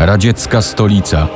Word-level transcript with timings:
Radziecka 0.00 0.62
stolica, 0.62 1.28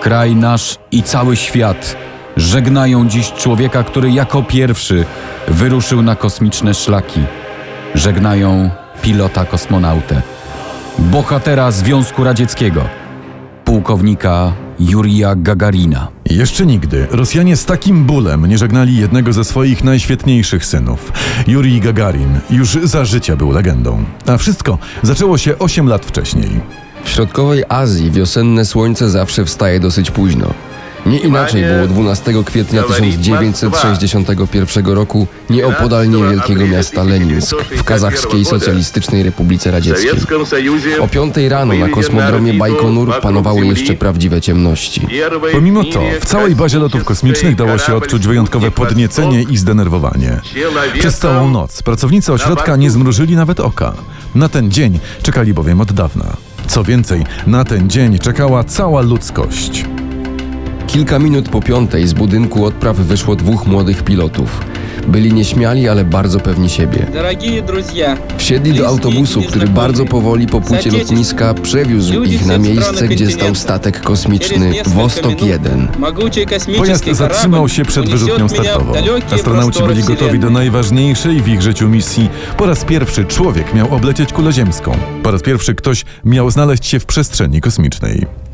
kraj 0.00 0.36
nasz 0.36 0.78
i 0.90 1.02
cały 1.02 1.36
świat 1.36 1.96
żegnają 2.36 3.08
dziś 3.08 3.32
człowieka, 3.32 3.82
który 3.82 4.10
jako 4.10 4.42
pierwszy 4.42 5.04
wyruszył 5.48 6.02
na 6.02 6.16
kosmiczne 6.16 6.74
szlaki. 6.74 7.20
Żegnają 7.94 8.70
pilota 9.02 9.44
kosmonautę, 9.44 10.22
bohatera 10.98 11.70
Związku 11.70 12.24
Radzieckiego, 12.24 12.84
pułkownika 13.64 14.52
Jurija 14.80 15.34
Gagarina. 15.36 16.08
Jeszcze 16.30 16.66
nigdy 16.66 17.06
Rosjanie 17.10 17.56
z 17.56 17.64
takim 17.64 18.04
bólem 18.04 18.46
nie 18.46 18.58
żegnali 18.58 18.96
jednego 18.96 19.32
ze 19.32 19.44
swoich 19.44 19.84
najświetniejszych 19.84 20.66
synów. 20.66 21.12
Jurij 21.46 21.80
Gagarin 21.80 22.40
już 22.50 22.78
za 22.82 23.04
życia 23.04 23.36
był 23.36 23.52
legendą. 23.52 24.04
A 24.26 24.36
wszystko 24.36 24.78
zaczęło 25.02 25.38
się 25.38 25.58
8 25.58 25.88
lat 25.88 26.06
wcześniej. 26.06 26.60
W 27.08 27.10
środkowej 27.10 27.64
Azji 27.68 28.10
wiosenne 28.10 28.64
słońce 28.64 29.10
zawsze 29.10 29.44
wstaje 29.44 29.80
dosyć 29.80 30.10
późno. 30.10 30.54
Nie 31.06 31.18
inaczej 31.18 31.64
było 31.64 31.86
12 31.86 32.34
kwietnia 32.46 32.82
1961 32.82 34.86
roku 34.86 35.26
nieopodal 35.50 36.10
niewielkiego 36.10 36.66
miasta 36.66 37.04
Leninsk 37.04 37.56
w 37.62 37.84
Kazachskiej 37.84 38.44
Socjalistycznej 38.44 39.22
Republice 39.22 39.70
Radzieckiej. 39.70 40.10
O 41.00 41.08
5 41.08 41.34
rano 41.48 41.74
na 41.74 41.88
kosmodromie 41.88 42.54
Bajkonur 42.54 43.20
panowały 43.20 43.66
jeszcze 43.66 43.94
prawdziwe 43.94 44.40
ciemności. 44.40 45.06
Pomimo 45.52 45.84
to 45.84 46.02
w 46.20 46.26
całej 46.26 46.56
bazie 46.56 46.78
lotów 46.78 47.04
kosmicznych 47.04 47.56
dało 47.56 47.78
się 47.78 47.94
odczuć 47.94 48.26
wyjątkowe 48.26 48.70
podniecenie 48.70 49.42
i 49.42 49.56
zdenerwowanie. 49.56 50.40
Przez 50.98 51.18
całą 51.18 51.50
noc 51.50 51.82
pracownicy 51.82 52.32
ośrodka 52.32 52.76
nie 52.76 52.90
zmrużyli 52.90 53.36
nawet 53.36 53.60
oka. 53.60 53.94
Na 54.34 54.48
ten 54.48 54.70
dzień 54.70 54.98
czekali 55.22 55.54
bowiem 55.54 55.80
od 55.80 55.92
dawna. 55.92 56.47
Co 56.68 56.84
więcej, 56.84 57.24
na 57.46 57.64
ten 57.64 57.90
dzień 57.90 58.18
czekała 58.18 58.64
cała 58.64 59.00
ludzkość. 59.00 59.84
Kilka 60.86 61.18
minut 61.18 61.48
po 61.48 61.60
piątej 61.60 62.08
z 62.08 62.12
budynku 62.12 62.64
odpraw 62.64 62.96
wyszło 62.96 63.36
dwóch 63.36 63.66
młodych 63.66 64.02
pilotów. 64.02 64.60
Byli 65.08 65.32
nieśmiali, 65.32 65.88
ale 65.88 66.04
bardzo 66.04 66.40
pewni 66.40 66.70
siebie. 66.70 67.06
Wsiedli 68.38 68.74
do 68.74 68.86
autobusu, 68.86 69.42
który 69.42 69.66
bardzo 69.66 70.04
powoli 70.04 70.46
po 70.46 70.60
płycie 70.60 70.90
lotniska 70.90 71.54
przewiózł 71.54 72.22
ich 72.22 72.46
na 72.46 72.58
miejsce, 72.58 73.08
gdzie 73.08 73.30
stał 73.30 73.54
statek 73.54 74.00
kosmiczny 74.00 74.72
Wostok 74.86 75.42
1. 75.42 75.88
Pojazd 76.76 77.06
zatrzymał 77.12 77.68
się 77.68 77.84
przed 77.84 78.10
wyrzutnią 78.10 78.48
startową. 78.48 78.92
Astronauci 79.30 79.82
byli 79.82 80.02
gotowi 80.02 80.38
do 80.38 80.50
najważniejszej 80.50 81.42
w 81.42 81.48
ich 81.48 81.62
życiu 81.62 81.88
misji. 81.88 82.30
Po 82.56 82.66
raz 82.66 82.84
pierwszy 82.84 83.24
człowiek 83.24 83.74
miał 83.74 83.94
oblecieć 83.94 84.32
kulę 84.32 84.52
ziemską. 84.52 84.92
Po 85.22 85.30
raz 85.30 85.42
pierwszy 85.42 85.74
ktoś 85.74 86.04
miał 86.24 86.50
znaleźć 86.50 86.86
się 86.86 87.00
w 87.00 87.06
przestrzeni 87.06 87.60
kosmicznej. 87.60 88.47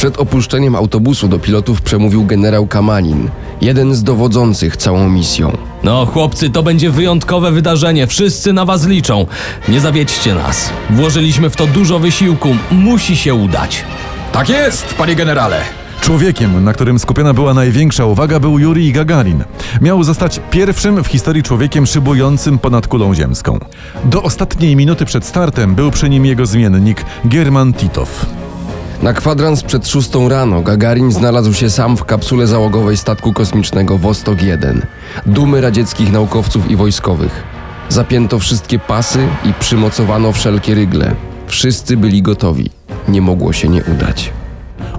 Przed 0.00 0.18
opuszczeniem 0.18 0.74
autobusu 0.74 1.28
do 1.28 1.38
pilotów 1.38 1.82
przemówił 1.82 2.24
generał 2.24 2.66
Kamanin, 2.66 3.30
jeden 3.60 3.94
z 3.94 4.02
dowodzących 4.02 4.76
całą 4.76 5.08
misją. 5.08 5.56
No, 5.82 6.06
chłopcy, 6.06 6.50
to 6.50 6.62
będzie 6.62 6.90
wyjątkowe 6.90 7.52
wydarzenie. 7.52 8.06
Wszyscy 8.06 8.52
na 8.52 8.64
was 8.64 8.86
liczą. 8.86 9.26
Nie 9.68 9.80
zawiedźcie 9.80 10.34
nas. 10.34 10.70
Włożyliśmy 10.90 11.50
w 11.50 11.56
to 11.56 11.66
dużo 11.66 11.98
wysiłku. 11.98 12.48
Musi 12.70 13.16
się 13.16 13.34
udać. 13.34 13.84
Tak 14.32 14.48
jest, 14.48 14.94
panie 14.94 15.14
generale! 15.16 15.60
Człowiekiem, 16.00 16.64
na 16.64 16.72
którym 16.72 16.98
skupiona 16.98 17.34
była 17.34 17.54
największa 17.54 18.04
uwaga, 18.04 18.40
był 18.40 18.58
Jurij 18.58 18.92
Gagarin. 18.92 19.44
Miał 19.80 20.04
zostać 20.04 20.40
pierwszym 20.50 21.04
w 21.04 21.06
historii 21.06 21.42
człowiekiem 21.42 21.86
szybującym 21.86 22.58
ponad 22.58 22.86
kulą 22.86 23.14
ziemską. 23.14 23.58
Do 24.04 24.22
ostatniej 24.22 24.76
minuty 24.76 25.04
przed 25.04 25.24
startem 25.24 25.74
był 25.74 25.90
przy 25.90 26.08
nim 26.08 26.26
jego 26.26 26.46
zmiennik 26.46 27.04
German 27.24 27.72
Titow. 27.72 28.26
Na 29.02 29.12
kwadrans 29.12 29.62
przed 29.62 29.88
szóstą 29.88 30.28
rano 30.28 30.62
Gagarin 30.62 31.12
znalazł 31.12 31.52
się 31.52 31.70
sam 31.70 31.96
w 31.96 32.04
kapsule 32.04 32.46
załogowej 32.46 32.96
statku 32.96 33.32
kosmicznego 33.32 33.98
Wostok 33.98 34.42
1. 34.42 34.86
Dumy 35.26 35.60
radzieckich 35.60 36.12
naukowców 36.12 36.70
i 36.70 36.76
wojskowych. 36.76 37.42
Zapięto 37.88 38.38
wszystkie 38.38 38.78
pasy 38.78 39.18
i 39.44 39.52
przymocowano 39.52 40.32
wszelkie 40.32 40.74
rygle. 40.74 41.14
Wszyscy 41.46 41.96
byli 41.96 42.22
gotowi. 42.22 42.70
Nie 43.08 43.20
mogło 43.20 43.52
się 43.52 43.68
nie 43.68 43.84
udać. 43.84 44.32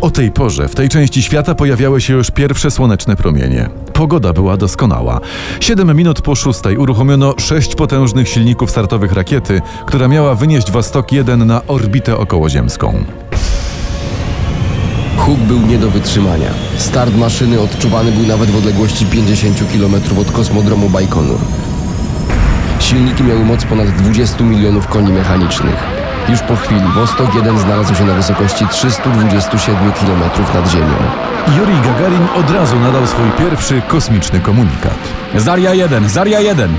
O 0.02 0.12
tej 0.12 0.32
porze 0.32 0.68
w 0.68 0.76
tej 0.76 0.90
części 0.90 1.24
świata 1.24 1.56
pojawiały 1.56 2.02
się 2.02 2.14
już 2.14 2.32
pierwsze 2.32 2.72
słoneczne 2.72 3.16
promienie. 3.16 3.70
Pogoda 3.94 4.34
była 4.34 4.58
doskonała. 4.58 5.20
Siedem 5.60 5.98
minut 5.98 6.22
po 6.22 6.36
szóstej 6.36 6.78
uruchomiono 6.78 7.34
sześć 7.38 7.76
potężnych 7.76 8.30
silników 8.30 8.72
startowych 8.72 9.14
rakiety, 9.14 9.62
która 9.86 10.08
miała 10.08 10.36
wynieść 10.36 10.72
Wostok 10.72 11.12
1 11.12 11.48
na 11.48 11.62
orbitę 11.68 12.18
okołoziemską. 12.18 13.04
Huk 15.26 15.40
był 15.40 15.60
nie 15.60 15.78
do 15.78 15.90
wytrzymania. 15.90 16.50
Start 16.78 17.16
maszyny 17.16 17.60
odczuwany 17.60 18.12
był 18.12 18.28
nawet 18.28 18.52
w 18.52 18.56
odległości 18.56 19.06
50 19.06 19.58
km 19.74 20.20
od 20.20 20.32
kosmodromu 20.32 20.90
Bajkonur. 20.90 21.40
Silniki 22.80 23.24
miały 23.24 23.46
moc 23.46 23.66
ponad 23.66 23.90
20 23.90 24.44
milionów 24.44 24.88
koni 24.88 25.14
mechanicznych. 25.14 25.76
Już 26.30 26.42
po 26.42 26.56
chwili 26.56 26.82
Wostok 26.96 27.36
1 27.36 27.60
znalazł 27.60 27.96
się 27.96 28.06
na 28.06 28.14
wysokości 28.14 28.68
327 28.68 29.92
km 29.92 30.20
nad 30.54 30.72
ziemią. 30.72 30.96
Jurij 31.58 31.82
Gagarin 31.82 32.28
od 32.36 32.50
razu 32.50 32.80
nadał 32.80 33.08
swój 33.08 33.32
pierwszy 33.38 33.82
kosmiczny 33.88 34.40
komunikat. 34.40 34.98
Zaria 35.36 35.74
1, 35.74 36.10
Zaria 36.10 36.40
1! 36.40 36.78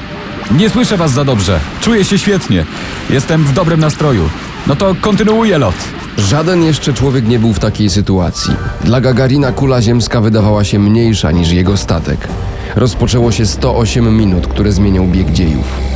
Nie 0.51 0.71
słyszę 0.71 0.97
was 0.97 1.11
za 1.11 1.25
dobrze. 1.25 1.61
Czuję 1.81 2.05
się 2.05 2.19
świetnie. 2.19 2.65
Jestem 3.11 3.45
w 3.45 3.53
dobrym 3.53 3.81
nastroju. 3.81 4.29
No 4.67 4.77
to 4.77 4.95
kontynuuję 5.01 5.59
lot. 5.59 5.75
Żaden 6.19 6.63
jeszcze 6.63 6.93
człowiek 6.93 7.29
nie 7.29 7.39
był 7.39 7.53
w 7.53 7.59
takiej 7.59 7.91
sytuacji. 7.91 8.55
Dla 8.81 9.01
Gagarina 9.01 9.53
kula 9.53 9.83
ziemska 9.83 10.21
wydawała 10.21 10.65
się 10.65 10.79
mniejsza 10.79 11.31
niż 11.33 11.51
jego 11.51 11.77
statek. 11.77 12.29
Rozpoczęło 12.77 13.33
się 13.33 13.47
108 13.47 14.17
minut, 14.17 14.47
które 14.47 14.73
zmienią 14.73 15.11
bieg 15.11 15.31
dziejów. 15.31 15.92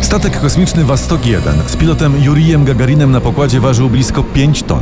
Statek 0.00 0.40
kosmiczny 0.40 0.84
Wastok 0.84 1.26
1 1.26 1.54
z 1.66 1.76
pilotem 1.76 2.24
Jurijem 2.24 2.64
Gagarinem 2.64 3.10
na 3.10 3.20
pokładzie 3.20 3.60
ważył 3.60 3.90
blisko 3.90 4.22
5 4.22 4.62
ton. 4.62 4.80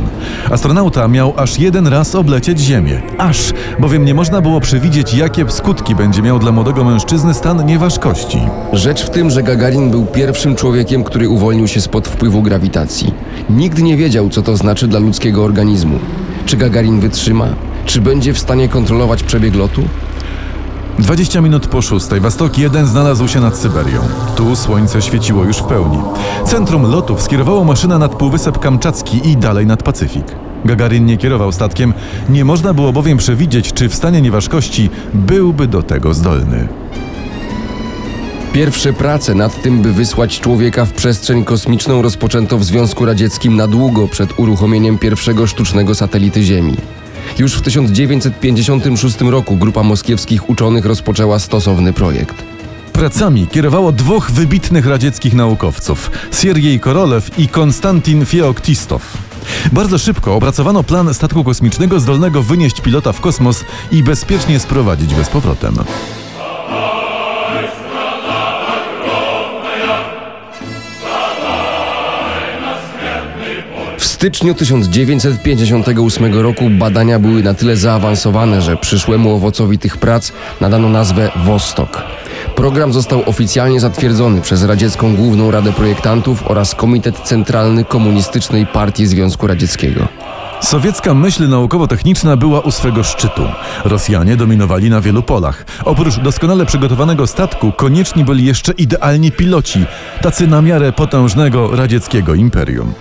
Astronauta 0.51 1.07
miał 1.07 1.33
aż 1.37 1.59
jeden 1.59 1.87
raz 1.87 2.15
oblecieć 2.15 2.59
Ziemię. 2.59 3.01
Aż, 3.17 3.53
bowiem 3.79 4.05
nie 4.05 4.13
można 4.13 4.41
było 4.41 4.61
przewidzieć, 4.61 5.13
jakie 5.13 5.49
skutki 5.49 5.95
będzie 5.95 6.21
miał 6.21 6.39
dla 6.39 6.51
młodego 6.51 6.83
mężczyzny 6.83 7.33
stan 7.33 7.65
nieważkości. 7.65 8.37
Rzecz 8.73 9.03
w 9.03 9.09
tym, 9.09 9.29
że 9.29 9.43
Gagarin 9.43 9.91
był 9.91 10.05
pierwszym 10.05 10.55
człowiekiem, 10.55 11.03
który 11.03 11.29
uwolnił 11.29 11.67
się 11.67 11.81
spod 11.81 12.07
wpływu 12.07 12.41
grawitacji. 12.41 13.13
Nikt 13.49 13.81
nie 13.81 13.97
wiedział, 13.97 14.29
co 14.29 14.41
to 14.41 14.57
znaczy 14.57 14.87
dla 14.87 14.99
ludzkiego 14.99 15.43
organizmu. 15.43 15.99
Czy 16.45 16.57
Gagarin 16.57 16.99
wytrzyma? 16.99 17.47
Czy 17.85 18.01
będzie 18.01 18.33
w 18.33 18.39
stanie 18.39 18.69
kontrolować 18.69 19.23
przebieg 19.23 19.55
lotu? 19.55 19.81
20 20.99 21.41
minut 21.41 21.67
po 21.67 21.81
szóstej 21.81 22.19
Wastok 22.19 22.57
1 22.57 22.87
znalazł 22.87 23.27
się 23.27 23.39
nad 23.39 23.57
Syberią. 23.57 24.01
Tu 24.35 24.55
słońce 24.55 25.01
świeciło 25.01 25.43
już 25.43 25.57
w 25.57 25.63
pełni. 25.63 25.97
Centrum 26.45 26.83
lotów 26.83 27.21
skierowało 27.21 27.63
maszynę 27.63 27.97
nad 27.97 28.15
Półwysep 28.15 28.59
Kamczacki 28.59 29.29
i 29.29 29.37
dalej 29.37 29.67
nad 29.67 29.83
Pacyfik. 29.83 30.25
Gagarin 30.65 31.05
nie 31.05 31.17
kierował 31.17 31.51
statkiem, 31.51 31.93
nie 32.29 32.45
można 32.45 32.73
było 32.73 32.93
bowiem 32.93 33.17
przewidzieć, 33.17 33.73
czy 33.73 33.89
w 33.89 33.95
stanie 33.95 34.21
nieważkości 34.21 34.89
byłby 35.13 35.67
do 35.67 35.83
tego 35.83 36.13
zdolny. 36.13 36.67
Pierwsze 38.53 38.93
prace 38.93 39.35
nad 39.35 39.61
tym, 39.61 39.81
by 39.81 39.93
wysłać 39.93 40.39
człowieka 40.39 40.85
w 40.85 40.93
przestrzeń 40.93 41.43
kosmiczną, 41.43 42.01
rozpoczęto 42.01 42.57
w 42.57 42.63
Związku 42.63 43.05
Radzieckim 43.05 43.55
na 43.55 43.67
długo 43.67 44.07
przed 44.07 44.39
uruchomieniem 44.39 44.97
pierwszego 44.97 45.47
sztucznego 45.47 45.95
satelity 45.95 46.43
Ziemi. 46.43 46.77
Już 47.37 47.53
w 47.53 47.61
1956 47.61 49.21
roku 49.21 49.55
grupa 49.55 49.83
moskiewskich 49.83 50.49
uczonych 50.49 50.85
rozpoczęła 50.85 51.39
stosowny 51.39 51.93
projekt. 51.93 52.35
Pracami 52.93 53.47
kierowało 53.47 53.91
dwóch 53.91 54.31
wybitnych 54.31 54.85
radzieckich 54.85 55.33
naukowców 55.33 56.11
Siergiej 56.41 56.79
Korolew 56.79 57.39
i 57.39 57.47
Konstantin 57.47 58.25
Fieoktistow. 58.25 59.17
Bardzo 59.71 59.97
szybko 59.97 60.35
opracowano 60.35 60.83
plan 60.83 61.13
statku 61.13 61.43
kosmicznego 61.43 61.99
zdolnego 61.99 62.43
wynieść 62.43 62.81
pilota 62.81 63.13
w 63.13 63.21
kosmos 63.21 63.65
i 63.91 64.03
bezpiecznie 64.03 64.59
sprowadzić 64.59 65.15
go 65.15 65.23
z 65.23 65.29
powrotem. 65.29 65.75
Styczniu 74.19 74.53
1958 74.53 76.33
roku 76.33 76.69
badania 76.69 77.19
były 77.19 77.43
na 77.43 77.53
tyle 77.53 77.77
zaawansowane, 77.77 78.61
że 78.61 78.77
przyszłemu 78.77 79.35
owocowi 79.35 79.79
tych 79.79 79.97
prac 79.97 80.31
nadano 80.61 80.89
nazwę 80.89 81.31
Wostok. 81.45 82.03
Program 82.55 82.93
został 82.93 83.23
oficjalnie 83.25 83.79
zatwierdzony 83.79 84.41
przez 84.41 84.63
Radziecką 84.63 85.15
Główną 85.15 85.51
Radę 85.51 85.71
Projektantów 85.71 86.43
oraz 86.47 86.75
Komitet 86.75 87.19
Centralny 87.19 87.85
Komunistycznej 87.85 88.65
Partii 88.65 89.07
Związku 89.07 89.47
Radzieckiego. 89.47 90.07
Sowiecka 90.61 91.13
myśl 91.13 91.49
naukowo-techniczna 91.49 92.37
była 92.37 92.59
u 92.59 92.71
swego 92.71 93.03
szczytu. 93.03 93.43
Rosjanie 93.85 94.37
dominowali 94.37 94.89
na 94.89 95.01
wielu 95.01 95.23
polach. 95.23 95.65
Oprócz 95.85 96.19
doskonale 96.19 96.65
przygotowanego 96.65 97.27
statku, 97.27 97.71
konieczni 97.71 98.25
byli 98.25 98.45
jeszcze 98.45 98.71
idealni 98.71 99.31
piloci, 99.31 99.85
tacy 100.21 100.47
na 100.47 100.61
miarę 100.61 100.91
potężnego 100.91 101.75
radzieckiego 101.75 102.35
imperium. 102.35 102.93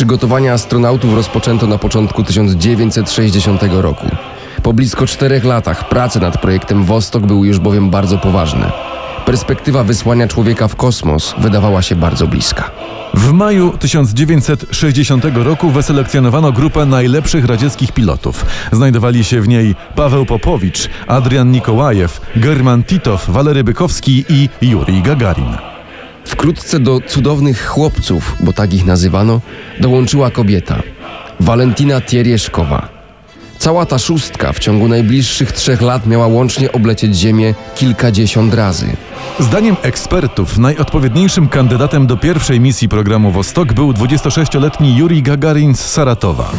Przygotowania 0.00 0.52
astronautów 0.52 1.14
rozpoczęto 1.14 1.66
na 1.66 1.78
początku 1.78 2.24
1960 2.24 3.62
roku. 3.70 4.06
Po 4.62 4.72
blisko 4.72 5.06
czterech 5.06 5.44
latach 5.44 5.88
prace 5.88 6.20
nad 6.20 6.40
projektem 6.40 6.84
Vostok 6.84 7.26
były 7.26 7.46
już 7.46 7.58
bowiem 7.58 7.90
bardzo 7.90 8.18
poważne. 8.18 8.72
Perspektywa 9.26 9.84
wysłania 9.84 10.28
człowieka 10.28 10.68
w 10.68 10.76
kosmos 10.76 11.34
wydawała 11.38 11.82
się 11.82 11.96
bardzo 11.96 12.26
bliska. 12.26 12.70
W 13.14 13.32
maju 13.32 13.78
1960 13.78 15.24
roku 15.34 15.70
wyselekcjonowano 15.70 16.52
grupę 16.52 16.86
najlepszych 16.86 17.44
radzieckich 17.44 17.92
pilotów. 17.92 18.46
Znajdowali 18.72 19.24
się 19.24 19.40
w 19.40 19.48
niej 19.48 19.74
Paweł 19.94 20.26
Popowicz, 20.26 20.88
Adrian 21.06 21.50
Nikołajew, 21.50 22.20
German 22.36 22.84
Titow, 22.84 23.30
Walery 23.30 23.64
Bykowski 23.64 24.24
i 24.28 24.48
Jurij 24.62 25.02
Gagarin. 25.02 25.69
Wkrótce 26.30 26.80
do 26.80 27.00
cudownych 27.00 27.66
chłopców, 27.66 28.36
bo 28.40 28.52
tak 28.52 28.74
ich 28.74 28.84
nazywano, 28.84 29.40
dołączyła 29.80 30.30
kobieta 30.30 30.82
Walentina 31.40 32.00
Tierieszkowa. 32.00 32.99
Cała 33.60 33.86
ta 33.86 33.98
szóstka 33.98 34.52
w 34.52 34.58
ciągu 34.58 34.88
najbliższych 34.88 35.52
trzech 35.52 35.82
lat 35.82 36.06
miała 36.06 36.26
łącznie 36.26 36.72
oblecieć 36.72 37.16
Ziemię 37.16 37.54
kilkadziesiąt 37.74 38.54
razy. 38.54 38.86
Zdaniem 39.40 39.76
ekspertów 39.82 40.58
najodpowiedniejszym 40.58 41.48
kandydatem 41.48 42.06
do 42.06 42.16
pierwszej 42.16 42.60
misji 42.60 42.88
programu 42.88 43.30
Wostok 43.30 43.72
był 43.72 43.92
26-letni 43.92 44.96
Jurij 44.96 45.22
Gagarin 45.22 45.74
z 45.74 45.80
Saratowa. 45.80 46.50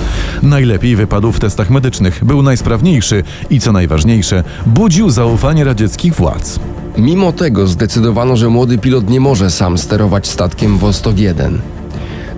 Najlepiej 0.43 0.95
wypadł 0.95 1.31
w 1.31 1.39
testach 1.39 1.69
medycznych, 1.69 2.25
był 2.25 2.41
najsprawniejszy 2.41 3.23
i 3.49 3.59
co 3.59 3.71
najważniejsze, 3.71 4.43
budził 4.65 5.09
zaufanie 5.09 5.63
radzieckich 5.63 6.15
władz. 6.15 6.59
Mimo 6.97 7.31
tego 7.31 7.67
zdecydowano, 7.67 8.37
że 8.37 8.49
młody 8.49 8.77
pilot 8.77 9.09
nie 9.09 9.19
może 9.19 9.51
sam 9.51 9.77
sterować 9.77 10.27
statkiem 10.27 10.77
Vostok 10.77 11.19
1. 11.19 11.61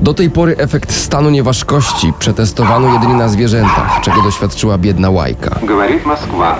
Do 0.02 0.14
tej 0.14 0.31
pory 0.31 0.56
efekt 0.56 0.93
stanu 0.94 1.31
nieważkości 1.31 2.12
przetestowano 2.19 2.93
jedynie 2.94 3.14
na 3.14 3.28
zwierzętach, 3.28 4.00
czego 4.02 4.22
doświadczyła 4.22 4.78
biedna 4.78 5.10
łajka. 5.10 5.58
Говорит 5.62 6.06
Москва. 6.06 6.56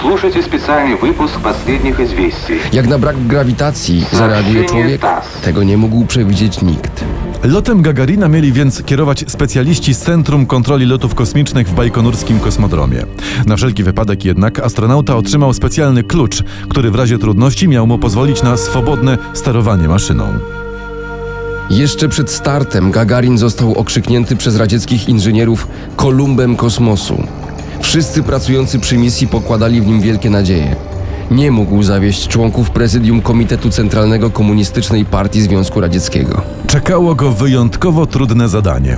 Слушайте 0.00 0.42
специальный 0.42 0.96
выпуск 0.96 1.40
последних 1.42 2.00
известий. 2.00 2.60
Jak 2.72 2.86
na 2.86 2.98
brak 2.98 3.26
grawitacji 3.26 4.06
zareaguje 4.12 4.64
człowiek, 4.64 5.02
tego 5.44 5.62
nie 5.62 5.76
mógł 5.76 6.06
przewidzieć 6.06 6.62
nikt. 6.62 7.04
Lotem 7.44 7.82
Gagarina 7.82 8.28
mieli 8.28 8.52
więc 8.52 8.82
kierować 8.82 9.24
specjaliści 9.28 9.94
z 9.94 9.98
Centrum 9.98 10.46
Kontroli 10.46 10.86
Lotów 10.86 11.14
Kosmicznych 11.14 11.68
w 11.68 11.74
Bajkonurskim 11.74 12.40
Kosmodromie. 12.40 13.06
Na 13.46 13.56
wszelki 13.56 13.84
wypadek 13.84 14.24
jednak 14.24 14.60
astronauta 14.60 15.16
otrzymał 15.16 15.52
specjalny 15.52 16.04
klucz, 16.04 16.42
który 16.68 16.90
w 16.90 16.94
razie 16.94 17.18
trudności 17.18 17.68
miał 17.68 17.86
mu 17.86 17.98
pozwolić 17.98 18.42
na 18.42 18.56
swobodne 18.56 19.18
sterowanie 19.34 19.88
maszyną. 19.88 20.24
Jeszcze 21.71 22.09
przed 22.09 22.31
startem 22.31 22.91
Gagarin 22.91 23.37
został 23.37 23.73
okrzyknięty 23.73 24.35
przez 24.35 24.55
radzieckich 24.55 25.09
inżynierów 25.09 25.67
Kolumbem 25.95 26.55
kosmosu. 26.55 27.23
Wszyscy 27.81 28.23
pracujący 28.23 28.79
przy 28.79 28.97
misji 28.97 29.27
pokładali 29.27 29.81
w 29.81 29.87
nim 29.87 30.01
wielkie 30.01 30.29
nadzieje. 30.29 30.75
Nie 31.31 31.51
mógł 31.51 31.83
zawieść 31.83 32.27
członków 32.27 32.69
prezydium 32.69 33.21
Komitetu 33.21 33.69
Centralnego 33.69 34.29
Komunistycznej 34.29 35.05
Partii 35.05 35.41
Związku 35.41 35.81
Radzieckiego. 35.81 36.41
Czekało 36.67 37.15
go 37.15 37.31
wyjątkowo 37.31 38.05
trudne 38.05 38.49
zadanie. 38.49 38.97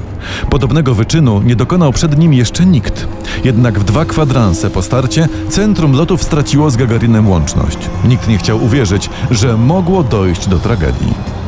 Podobnego 0.50 0.96
wyczynu 0.96 1.42
nie 1.42 1.56
dokonał 1.56 1.94
przed 1.94 2.18
nim 2.18 2.34
jeszcze 2.34 2.66
nikt. 2.66 3.08
Jednak 3.44 3.80
w 3.80 3.84
dwa 3.84 4.06
kwadranse 4.06 4.70
po 4.70 4.82
starcie 4.82 5.28
centrum 5.50 5.94
lotów 5.94 6.24
straciło 6.24 6.70
z 6.70 6.78
Gagarinem 6.78 7.30
łączność. 7.30 7.78
Nikt 8.08 8.28
nie 8.28 8.38
chciał 8.38 8.64
uwierzyć, 8.64 9.10
że 9.32 9.58
mogło 9.58 10.04
dojść 10.04 10.48
do 10.48 10.60
tragedii. 10.60 11.43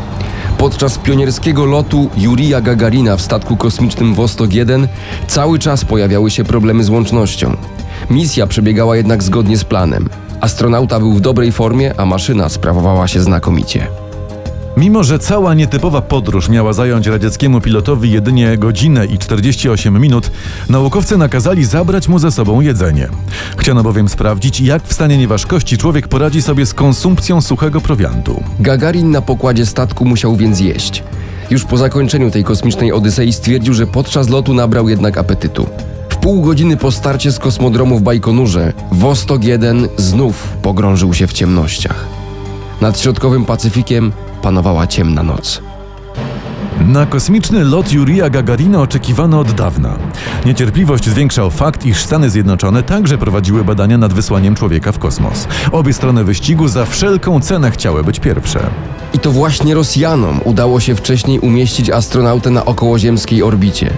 Podczas 0.58 0.98
pionierskiego 0.98 1.66
lotu 1.66 2.10
Jurija 2.18 2.62
Gagarina 2.62 3.18
w 3.18 3.22
statku 3.22 3.58
kosmicznym 3.58 4.14
Vostok 4.14 4.54
1 4.54 4.88
cały 5.28 5.60
czas 5.60 5.86
pojawiały 5.86 6.32
się 6.32 6.44
problemy 6.44 6.84
z 6.84 6.90
łącznością. 6.90 7.58
Misja 8.10 8.48
przebiegała 8.48 8.98
jednak 8.98 9.24
zgodnie 9.24 9.58
z 9.58 9.64
planem. 9.64 10.10
Astronauta 10.42 11.00
był 11.00 11.14
w 11.14 11.22
dobrej 11.22 11.52
formie, 11.52 11.94
a 12.00 12.06
maszyna 12.06 12.50
sprawowała 12.50 13.08
się 13.08 13.22
znakomicie. 13.22 14.05
Mimo, 14.78 15.04
że 15.04 15.20
cała 15.20 15.54
nietypowa 15.54 16.02
podróż 16.02 16.50
miała 16.50 16.74
zająć 16.74 17.08
radzieckiemu 17.08 17.62
pilotowi 17.62 18.12
jedynie 18.12 18.58
godzinę 18.58 19.06
i 19.06 19.18
48 19.18 20.02
minut, 20.02 20.32
naukowcy 20.70 21.18
nakazali 21.18 21.66
zabrać 21.66 22.08
mu 22.08 22.20
ze 22.20 22.32
sobą 22.32 22.62
jedzenie. 22.62 23.08
Chciano 23.58 23.84
bowiem 23.84 24.10
sprawdzić, 24.10 24.62
jak 24.62 24.84
w 24.84 24.94
stanie 24.94 25.18
nieważkości 25.18 25.78
człowiek 25.78 26.08
poradzi 26.08 26.42
sobie 26.42 26.66
z 26.66 26.74
konsumpcją 26.74 27.42
suchego 27.42 27.82
prowiantu. 27.82 28.44
Gagarin 28.60 29.12
na 29.12 29.22
pokładzie 29.22 29.66
statku 29.66 30.06
musiał 30.06 30.36
więc 30.36 30.60
jeść. 30.60 31.04
Już 31.50 31.64
po 31.64 31.78
zakończeniu 31.78 32.32
tej 32.32 32.44
kosmicznej 32.44 32.92
odysei 32.92 33.34
stwierdził, 33.34 33.74
że 33.74 33.88
podczas 33.88 34.30
lotu 34.30 34.54
nabrał 34.54 34.90
jednak 34.90 35.18
apetytu. 35.18 35.68
W 36.10 36.18
pół 36.18 36.42
godziny 36.42 36.78
po 36.78 36.92
starcie 36.92 37.32
z 37.32 37.40
kosmodromu 37.40 38.00
w 38.00 38.02
Bajkonurze, 38.02 38.74
Vostok 38.92 39.44
1 39.44 39.88
znów 39.98 40.48
pogrążył 40.62 41.14
się 41.14 41.28
w 41.28 41.34
ciemnościach. 41.34 42.06
Nad 42.82 43.00
środkowym 43.00 43.46
Pacyfikiem 43.46 44.12
panowała 44.46 44.88
ciemna 44.88 45.24
noc. 45.24 45.62
Na 46.88 47.06
kosmiczny 47.06 47.64
lot 47.64 47.92
Jurija 47.92 48.30
Gagarina 48.30 48.82
oczekiwano 48.82 49.40
od 49.40 49.52
dawna. 49.52 49.98
Niecierpliwość 50.46 51.10
zwiększał 51.10 51.52
fakt, 51.52 51.86
iż 51.86 52.04
Stany 52.04 52.30
Zjednoczone 52.30 52.84
także 52.84 53.18
prowadziły 53.18 53.64
badania 53.64 53.98
nad 53.98 54.14
wysłaniem 54.14 54.56
człowieka 54.56 54.92
w 54.92 55.00
kosmos. 55.00 55.48
Obie 55.72 55.94
strony 55.94 56.24
wyścigu 56.24 56.68
za 56.68 56.86
wszelką 56.86 57.42
cenę 57.42 57.72
chciały 57.72 58.04
być 58.04 58.20
pierwsze. 58.20 58.60
I 59.14 59.20
to 59.20 59.32
właśnie 59.32 59.74
Rosjanom 59.74 60.40
udało 60.44 60.80
się 60.80 60.96
wcześniej 60.96 61.40
umieścić 61.40 61.90
astronautę 61.90 62.50
na 62.50 62.66
okołoziemskiej 62.66 63.44
orbicie. 63.44 63.90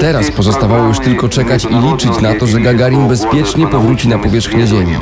Teraz 0.00 0.30
pozostawało 0.30 0.88
już 0.88 0.98
tylko 0.98 1.28
czekać 1.28 1.64
i 1.64 1.90
liczyć 1.90 2.20
na 2.20 2.34
to, 2.34 2.46
że 2.46 2.60
Gagarin 2.60 3.08
bezpiecznie 3.08 3.66
powróci 3.66 4.08
na 4.08 4.18
powierzchnię 4.18 4.66
Ziemi. 4.66 4.96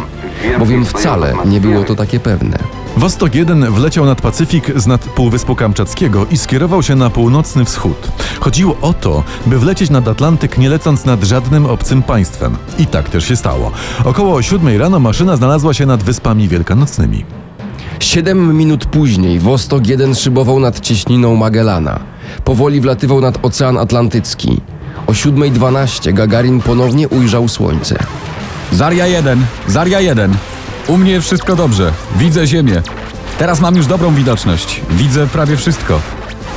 Bowiem 0.59 0.85
wcale 0.85 1.35
nie 1.45 1.61
było 1.61 1.85
to 1.85 1.95
takie 1.95 2.21
pewne. 2.21 2.76
Wostok 2.97 3.35
1 3.35 3.73
wleciał 3.73 4.07
nad 4.07 4.21
Pacyfik 4.21 4.81
z 4.81 4.87
nad 4.87 5.01
Półwyspu 5.05 5.55
Kamczackiego 5.55 6.27
i 6.31 6.37
skierował 6.37 6.83
się 6.83 6.97
na 6.97 7.11
północny 7.11 7.65
wschód. 7.65 8.09
Chodziło 8.41 8.77
o 8.81 8.93
to, 8.93 9.23
by 9.47 9.59
wlecieć 9.59 9.91
nad 9.91 10.09
Atlantyk 10.09 10.59
nie 10.59 10.69
lecąc 10.69 11.05
nad 11.05 11.25
żadnym 11.25 11.67
obcym 11.67 12.03
państwem. 12.03 12.57
I 12.79 12.87
tak 12.87 13.09
też 13.09 13.29
się 13.29 13.37
stało. 13.37 13.73
Około 14.05 14.43
7 14.43 14.81
rano 14.81 15.01
maszyna 15.01 15.37
znalazła 15.37 15.75
się 15.75 15.87
nad 15.87 16.03
Wyspami 16.03 16.49
Wielkanocnymi. 16.49 17.25
Siedem 18.01 18.57
minut 18.57 18.87
później 18.87 19.39
Vostok 19.39 19.87
1 19.87 20.15
szybował 20.15 20.61
nad 20.61 20.81
cieśniną 20.81 21.37
Magellana. 21.37 22.01
Powoli 22.45 22.81
wlatywał 22.81 23.21
nad 23.21 23.45
Ocean 23.45 23.79
Atlantycki. 23.79 24.61
O 25.07 25.13
7.12 25.13 26.13
Gagarin 26.13 26.61
ponownie 26.61 27.09
ujrzał 27.09 27.49
słońce. 27.49 27.99
Zaria 28.73 29.07
1, 29.07 29.47
Zaria 29.69 30.01
1. 30.01 30.37
U 30.89 30.97
mnie 30.97 31.21
wszystko 31.21 31.57
dobrze. 31.57 31.93
Widzę 32.17 32.47
ziemię. 32.47 32.83
Teraz 33.39 33.61
mam 33.61 33.77
już 33.77 33.87
dobrą 33.87 34.15
widoczność. 34.15 34.81
Widzę 34.91 35.27
prawie 35.27 35.57
wszystko. 35.57 36.01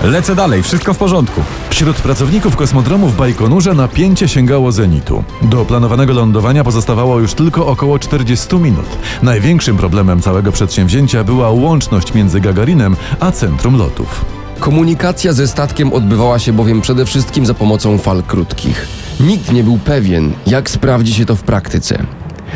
Lecę 0.03 0.35
dalej, 0.35 0.63
wszystko 0.63 0.93
w 0.93 0.97
porządku. 0.97 1.41
Wśród 1.69 1.95
pracowników 1.95 2.55
kosmodromu 2.55 3.07
w 3.07 3.15
Bajkonurze 3.15 3.73
napięcie 3.73 4.27
sięgało 4.27 4.71
zenitu. 4.71 5.23
Do 5.41 5.65
planowanego 5.65 6.13
lądowania 6.13 6.63
pozostawało 6.63 7.19
już 7.19 7.33
tylko 7.33 7.67
około 7.67 7.99
40 7.99 8.55
minut. 8.55 8.85
Największym 9.23 9.77
problemem 9.77 10.21
całego 10.21 10.51
przedsięwzięcia 10.51 11.23
była 11.23 11.49
łączność 11.49 12.13
między 12.13 12.41
Gagarinem 12.41 12.95
a 13.19 13.31
centrum 13.31 13.77
lotów. 13.77 14.25
Komunikacja 14.59 15.33
ze 15.33 15.47
statkiem 15.47 15.93
odbywała 15.93 16.39
się 16.39 16.53
bowiem 16.53 16.81
przede 16.81 17.05
wszystkim 17.05 17.45
za 17.45 17.53
pomocą 17.53 17.97
fal 17.97 18.23
krótkich. 18.23 18.87
Nikt 19.19 19.51
nie 19.51 19.63
był 19.63 19.77
pewien, 19.77 20.31
jak 20.47 20.69
sprawdzi 20.69 21.13
się 21.13 21.25
to 21.25 21.35
w 21.35 21.43
praktyce. 21.43 22.05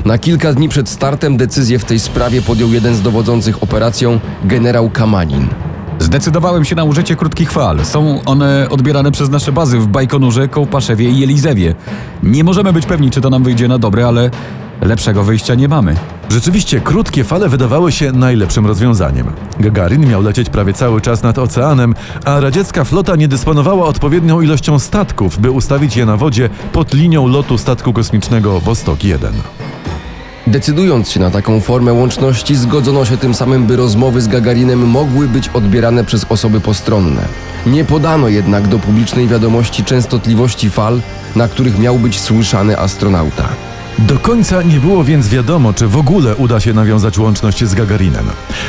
Na 0.05 0.17
kilka 0.17 0.53
dni 0.53 0.69
przed 0.69 0.89
startem 0.89 1.37
decyzję 1.37 1.79
w 1.79 1.85
tej 1.85 1.99
sprawie 1.99 2.41
podjął 2.41 2.73
jeden 2.73 2.95
z 2.95 3.01
dowodzących 3.01 3.63
operacją, 3.63 4.19
generał 4.43 4.89
Kamanin. 4.89 5.47
Zdecydowałem 5.99 6.65
się 6.65 6.75
na 6.75 6.83
użycie 6.83 7.15
krótkich 7.15 7.51
fal. 7.51 7.85
Są 7.85 8.21
one 8.25 8.67
odbierane 8.69 9.11
przez 9.11 9.29
nasze 9.29 9.51
bazy 9.51 9.79
w 9.79 9.87
Bajkonurze, 9.87 10.47
Kołpaszewie 10.47 11.09
i 11.09 11.19
Jelizewie. 11.19 11.75
Nie 12.23 12.43
możemy 12.43 12.73
być 12.73 12.85
pewni, 12.85 13.11
czy 13.11 13.21
to 13.21 13.29
nam 13.29 13.43
wyjdzie 13.43 13.67
na 13.67 13.77
dobre, 13.77 14.07
ale 14.07 14.29
lepszego 14.81 15.23
wyjścia 15.23 15.55
nie 15.55 15.67
mamy. 15.67 15.95
Rzeczywiście 16.29 16.81
krótkie 16.81 17.23
fale 17.23 17.49
wydawały 17.49 17.91
się 17.91 18.11
najlepszym 18.11 18.65
rozwiązaniem. 18.65 19.27
Gagarin 19.59 20.09
miał 20.09 20.21
lecieć 20.21 20.49
prawie 20.49 20.73
cały 20.73 21.01
czas 21.01 21.23
nad 21.23 21.37
oceanem, 21.37 21.95
a 22.25 22.39
radziecka 22.39 22.83
flota 22.83 23.15
nie 23.15 23.27
dysponowała 23.27 23.85
odpowiednią 23.85 24.41
ilością 24.41 24.79
statków, 24.79 25.39
by 25.39 25.51
ustawić 25.51 25.97
je 25.97 26.05
na 26.05 26.17
wodzie 26.17 26.49
pod 26.71 26.93
linią 26.93 27.27
lotu 27.27 27.57
statku 27.57 27.93
kosmicznego 27.93 28.59
Vostok 28.59 29.03
1. 29.03 29.33
Decydując 30.53 31.11
się 31.11 31.19
na 31.19 31.31
taką 31.31 31.59
formę 31.59 31.93
łączności, 31.93 32.55
zgodzono 32.55 33.05
się 33.05 33.17
tym 33.17 33.33
samym, 33.33 33.65
by 33.65 33.75
rozmowy 33.75 34.21
z 34.21 34.27
Gagarinem 34.27 34.87
mogły 34.87 35.27
być 35.27 35.49
odbierane 35.49 36.03
przez 36.03 36.25
osoby 36.29 36.61
postronne. 36.61 37.21
Nie 37.65 37.85
podano 37.85 38.27
jednak 38.27 38.67
do 38.67 38.79
publicznej 38.79 39.27
wiadomości 39.27 39.83
częstotliwości 39.83 40.69
fal, 40.69 41.01
na 41.35 41.47
których 41.47 41.79
miał 41.79 41.99
być 41.99 42.19
słyszany 42.19 42.79
astronauta. 42.79 43.49
Do 43.99 44.19
końca 44.19 44.61
nie 44.61 44.79
było 44.79 45.03
więc 45.03 45.27
wiadomo, 45.27 45.73
czy 45.73 45.87
w 45.87 45.97
ogóle 45.97 46.35
uda 46.35 46.59
się 46.59 46.73
nawiązać 46.73 47.17
łączność 47.17 47.65
z 47.65 47.73
Gagarinem. 47.73 48.25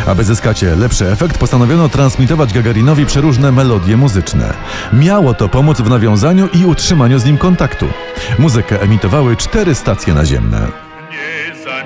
Aby 0.07 0.25
zyskać 0.25 0.65
lepszy 0.77 1.11
efekt, 1.11 1.39
postanowiono 1.39 1.89
transmitować 1.89 2.53
Gagarinowi 2.53 3.07
przeróżne 3.07 3.53
melodie 3.53 3.97
muzyczne. 3.97 4.55
Miało 4.93 5.35
to 5.35 5.49
pomóc 5.49 5.81
w 5.81 5.91
nawiązaniu 5.91 6.49
i 6.53 6.67
utrzymaniu 6.67 7.19
z 7.19 7.25
nim 7.25 7.39
kontaktu. 7.39 7.87
Muzykę 8.39 8.83
emitowały 8.83 9.37
cztery 9.37 9.75
stacje 9.75 10.15
naziemne. 10.15 10.84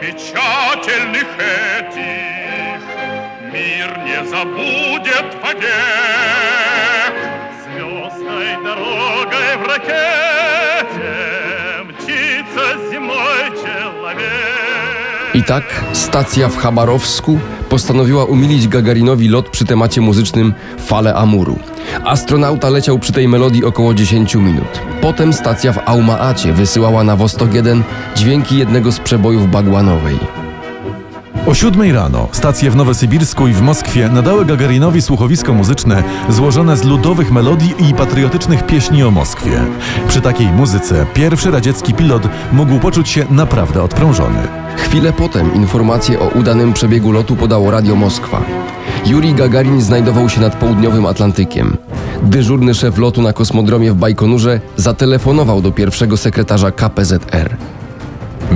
Незамечательных 0.00 1.26
этих 1.78 2.81
Мир 3.52 3.99
не 4.05 4.25
забудет 4.26 5.40
повек 5.43 6.08
tak 15.49 15.85
stacja 15.93 16.49
w 16.49 16.57
Chabarowsku 16.57 17.38
postanowiła 17.69 18.25
umilić 18.25 18.69
Gagarinowi 18.69 19.28
lot 19.28 19.49
przy 19.49 19.64
temacie 19.64 20.00
muzycznym 20.00 20.55
Fale 20.78 21.14
Amuru. 21.14 21.59
Astronauta 22.05 22.71
leciał 22.71 22.99
przy 22.99 23.12
tej 23.12 23.28
melodii 23.28 23.64
około 23.64 23.95
10 23.95 24.35
minut. 24.35 24.81
Potem 25.00 25.33
stacja 25.33 25.73
w 25.73 25.88
Aumaacie 25.88 26.52
wysyłała 26.52 27.05
na 27.05 27.17
Wostok 27.17 27.55
1 27.55 27.83
dźwięki 28.17 28.59
jednego 28.59 28.93
z 28.93 29.00
przebojów 29.00 29.50
bagłanowej. 29.50 30.38
O 31.49 31.55
siódmej 31.55 31.93
rano 31.93 32.28
stacje 32.33 32.71
w 32.71 32.76
Nowosybirsku 32.76 33.49
i 33.49 33.52
w 33.52 33.61
Moskwie 33.61 34.09
nadały 34.09 34.45
Gagarinowi 34.45 35.02
słuchowisko 35.02 35.55
muzyczne 35.55 36.02
złożone 36.28 36.76
z 36.76 36.85
ludowych 36.85 37.33
melodii 37.33 37.75
i 37.78 37.95
patriotycznych 37.95 38.67
pieśni 38.67 39.02
o 39.02 39.11
Moskwie. 39.11 39.61
Przy 40.09 40.21
takiej 40.21 40.47
muzyce 40.47 41.07
pierwszy 41.14 41.50
radziecki 41.50 41.95
pilot 41.95 42.23
mógł 42.52 42.78
poczuć 42.78 43.09
się 43.09 43.26
naprawdę 43.31 43.83
odprężony. 43.83 44.38
Chwilę 44.76 45.12
potem 45.12 45.55
informację 45.55 46.21
o 46.21 46.28
udanym 46.28 46.73
przebiegu 46.73 47.12
lotu 47.12 47.37
podało 47.37 47.71
Radio 47.71 47.97
Moskwa. 47.97 48.40
Juri 49.07 49.35
Gagarin 49.35 49.81
znajdował 49.81 50.28
się 50.28 50.40
nad 50.40 50.57
południowym 50.57 51.07
Atlantykiem. 51.07 51.76
Dyżurny 52.23 52.75
szef 52.75 52.99
lotu 52.99 53.23
na 53.23 53.33
kosmodromie 53.33 53.93
w 53.93 53.97
Bajkonurze 53.97 54.61
zatelefonował 54.76 55.62
do 55.62 55.73
pierwszego 55.73 56.17
sekretarza 56.17 56.71
KPZR. 56.71 57.77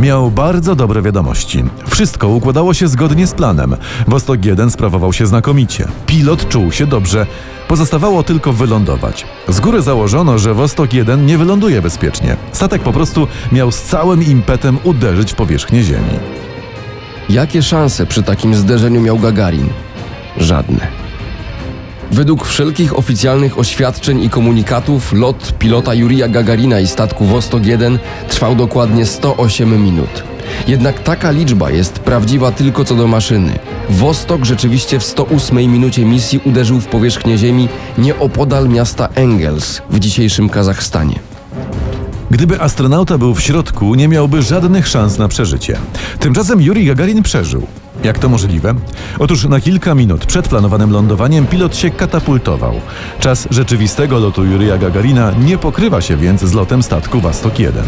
Miał 0.01 0.31
bardzo 0.31 0.77
dobre 0.77 1.03
wiadomości. 1.03 1.65
Wszystko 1.89 2.29
układało 2.29 2.75
się 2.75 2.89
zgodnie 2.89 3.27
z 3.27 3.35
planem. 3.35 3.77
Wostok 4.09 4.45
1 4.45 4.71
sprawował 4.71 5.13
się 5.13 5.27
znakomicie. 5.27 5.89
Pilot 6.07 6.49
czuł 6.49 6.73
się 6.73 6.87
dobrze. 6.87 7.27
Pozostawało 7.69 8.23
tylko 8.23 8.53
wylądować. 8.53 9.27
Z 9.49 9.61
góry 9.61 9.83
założono, 9.83 10.39
że 10.39 10.55
Wostok 10.55 10.95
1 10.95 11.27
nie 11.27 11.39
wyląduje 11.39 11.83
bezpiecznie. 11.83 12.37
Statek 12.53 12.83
po 12.83 12.93
prostu 12.93 13.27
miał 13.53 13.73
z 13.73 13.83
całym 13.83 14.23
impetem 14.23 14.79
uderzyć 14.85 15.33
w 15.33 15.35
powierzchnię 15.35 15.83
Ziemi. 15.83 16.19
Jakie 17.29 17.63
szanse 17.63 18.07
przy 18.07 18.23
takim 18.23 18.55
zderzeniu 18.55 19.01
miał 19.01 19.19
Gagarin? 19.19 19.69
Żadne. 20.37 21.12
Według 22.11 22.47
wszelkich 22.47 22.99
oficjalnych 22.99 23.59
oświadczeń 23.59 24.23
i 24.23 24.31
komunikatów 24.31 25.13
lot 25.13 25.55
pilota 25.59 25.95
Jurija 25.95 26.29
Gagarina 26.29 26.81
i 26.81 26.87
statku 26.87 27.25
Wostok 27.25 27.67
1 27.67 27.99
trwał 28.29 28.55
dokładnie 28.55 29.07
108 29.07 29.83
minut. 29.83 30.23
Jednak 30.69 31.03
taka 31.03 31.31
liczba 31.31 31.71
jest 31.71 31.99
prawdziwa 31.99 32.53
tylko 32.53 32.85
co 32.85 32.95
do 32.95 33.07
maszyny. 33.07 33.59
Wostok 33.91 34.45
rzeczywiście 34.45 34.99
w 34.99 35.05
108 35.05 35.57
minucie 35.57 36.05
misji 36.05 36.41
uderzył 36.45 36.81
w 36.81 36.87
powierzchnię 36.87 37.39
Ziemi 37.39 37.69
nieopodal 37.99 38.69
miasta 38.69 39.09
Engels 39.15 39.83
w 39.91 39.99
dzisiejszym 39.99 40.49
Kazachstanie. 40.49 41.19
Gdyby 42.31 42.61
astronauta 42.61 43.19
był 43.19 43.35
w 43.35 43.41
środku, 43.41 43.95
nie 43.95 44.09
miałby 44.09 44.43
żadnych 44.43 44.89
szans 44.89 45.19
na 45.19 45.29
przeżycie. 45.29 45.79
Tymczasem 46.19 46.61
Juri 46.61 46.87
Gagarin 46.87 47.23
przeżył. 47.23 47.67
Jak 48.05 48.19
to 48.19 48.29
możliwe? 48.29 48.75
Otóż 49.19 49.45
na 49.45 49.61
kilka 49.61 49.95
minut 49.95 50.27
przed 50.27 50.49
planowanym 50.49 50.91
lądowaniem 50.91 51.47
pilot 51.47 51.77
się 51.77 51.91
katapultował. 51.91 52.75
Czas 53.21 53.49
rzeczywistego 53.51 54.19
lotu 54.19 54.45
Jurija 54.45 54.79
Gagarina 54.79 55.33
nie 55.45 55.59
pokrywa 55.59 56.01
się 56.01 56.17
więc 56.17 56.41
z 56.41 56.53
lotem 56.53 56.83
statku 56.83 57.21
Vostok 57.21 57.59
1. 57.59 57.85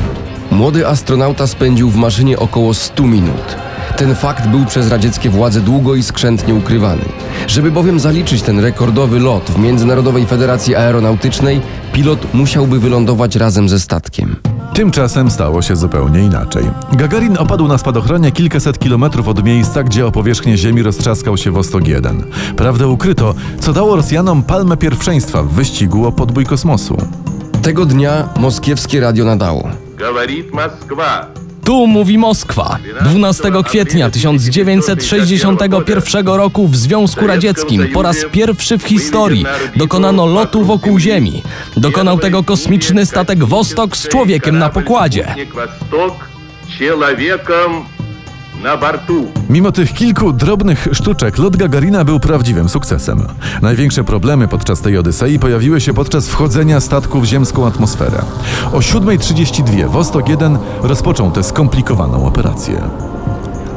Młody 0.51 0.89
astronauta 0.89 1.47
spędził 1.47 1.91
w 1.91 1.97
maszynie 1.97 2.39
około 2.39 2.75
100 2.75 3.03
minut. 3.03 3.57
Ten 3.97 4.15
fakt 4.15 4.47
był 4.47 4.67
przez 4.67 4.91
radzieckie 4.91 5.31
władze 5.31 5.61
długo 5.61 5.95
i 5.95 6.03
skrzętnie 6.03 6.55
ukrywany. 6.55 7.03
Żeby 7.47 7.71
bowiem 7.71 8.01
zaliczyć 8.01 8.43
ten 8.43 8.61
rekordowy 8.61 9.21
lot 9.21 9.51
w 9.51 9.59
Międzynarodowej 9.59 10.27
Federacji 10.27 10.77
Aeronautycznej, 10.77 11.61
pilot 11.93 12.35
musiałby 12.35 12.81
wylądować 12.81 13.37
razem 13.37 13.69
ze 13.69 13.81
statkiem. 13.81 14.54
Tymczasem 14.74 15.32
stało 15.32 15.62
się 15.62 15.76
zupełnie 15.76 16.20
inaczej. 16.20 16.64
Gagarin 16.94 17.38
opadł 17.38 17.68
na 17.68 17.78
spadochronie 17.78 18.32
kilkaset 18.32 18.80
kilometrów 18.80 19.28
od 19.28 19.44
miejsca, 19.44 19.84
gdzie 19.84 20.08
o 20.08 20.12
powierzchnię 20.12 20.58
Ziemi 20.58 20.84
roztrzaskał 20.84 21.38
się 21.38 21.52
Vostok 21.52 21.88
1. 21.88 22.24
Prawdę 22.56 22.88
ukryto, 22.88 23.36
co 23.60 23.74
dało 23.74 23.96
Rosjanom 23.96 24.44
palmę 24.44 24.78
pierwszeństwa 24.78 25.44
w 25.44 25.50
wyścigu 25.50 26.08
o 26.08 26.12
podbój 26.12 26.46
kosmosu. 26.46 26.98
Tego 27.62 27.86
dnia 27.86 28.30
moskiewskie 28.40 29.00
radio 29.00 29.26
nadało. 29.26 29.70
Говорит 29.98 30.54
Москва 30.54 31.28
Tu 31.64 31.88
mówi 31.88 32.18
Moskwa. 32.18 32.78
12 33.02 33.52
kwietnia 33.66 34.10
1961 34.10 36.28
roku 36.28 36.68
w 36.68 36.76
Związku 36.76 37.28
Radzieckim 37.28 37.88
po 37.94 38.02
raz 38.02 38.18
pierwszy 38.32 38.78
w 38.78 38.84
historii 38.84 39.46
dokonano 39.76 40.26
lotu 40.26 40.66
wokół 40.66 41.00
Ziemi. 41.00 41.44
Dokonał 41.78 42.20
tego 42.20 42.44
kosmiczny 42.44 43.06
statek 43.06 43.44
Wostok 43.44 43.98
z 43.98 44.08
człowiekiem 44.08 44.60
na 44.60 44.70
pokładzie. 44.70 45.24
Спутник 45.24 45.56
Восток 45.56 46.14
человеком 46.80 47.86
na 48.65 48.77
Bartu. 48.77 49.27
Mimo 49.51 49.73
tych 49.73 49.93
kilku 49.93 50.33
drobnych 50.33 50.89
sztuczek, 50.93 51.39
lot 51.39 51.57
Gagarina 51.57 52.05
był 52.05 52.21
prawdziwym 52.21 52.69
sukcesem. 52.69 53.27
Największe 53.63 54.05
problemy 54.05 54.49
podczas 54.49 54.81
tej 54.81 54.99
Odysei 54.99 55.39
pojawiły 55.39 55.81
się 55.81 55.95
podczas 55.95 56.29
wchodzenia 56.29 56.81
statku 56.81 57.21
w 57.21 57.25
ziemską 57.25 57.67
atmosferę. 57.67 58.23
O 58.73 58.79
7.32 58.79 59.91
Wostok 59.91 60.29
1 60.29 60.59
rozpoczął 60.83 61.31
tę 61.31 61.43
skomplikowaną 61.43 62.27
operację. 62.27 62.81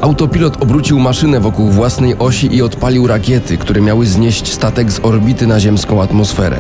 Autopilot 0.02 0.64
obrócił 0.64 1.00
maszynę 1.00 1.40
wokół 1.40 1.70
własnej 1.70 2.18
osi 2.20 2.56
i 2.56 2.62
odpalił 2.62 3.08
rakiety, 3.08 3.58
które 3.58 3.82
miały 3.82 4.06
znieść 4.06 4.54
statek 4.54 4.92
z 4.92 5.00
orbity 5.00 5.48
na 5.48 5.60
ziemską 5.60 6.02
atmosferę. 6.02 6.58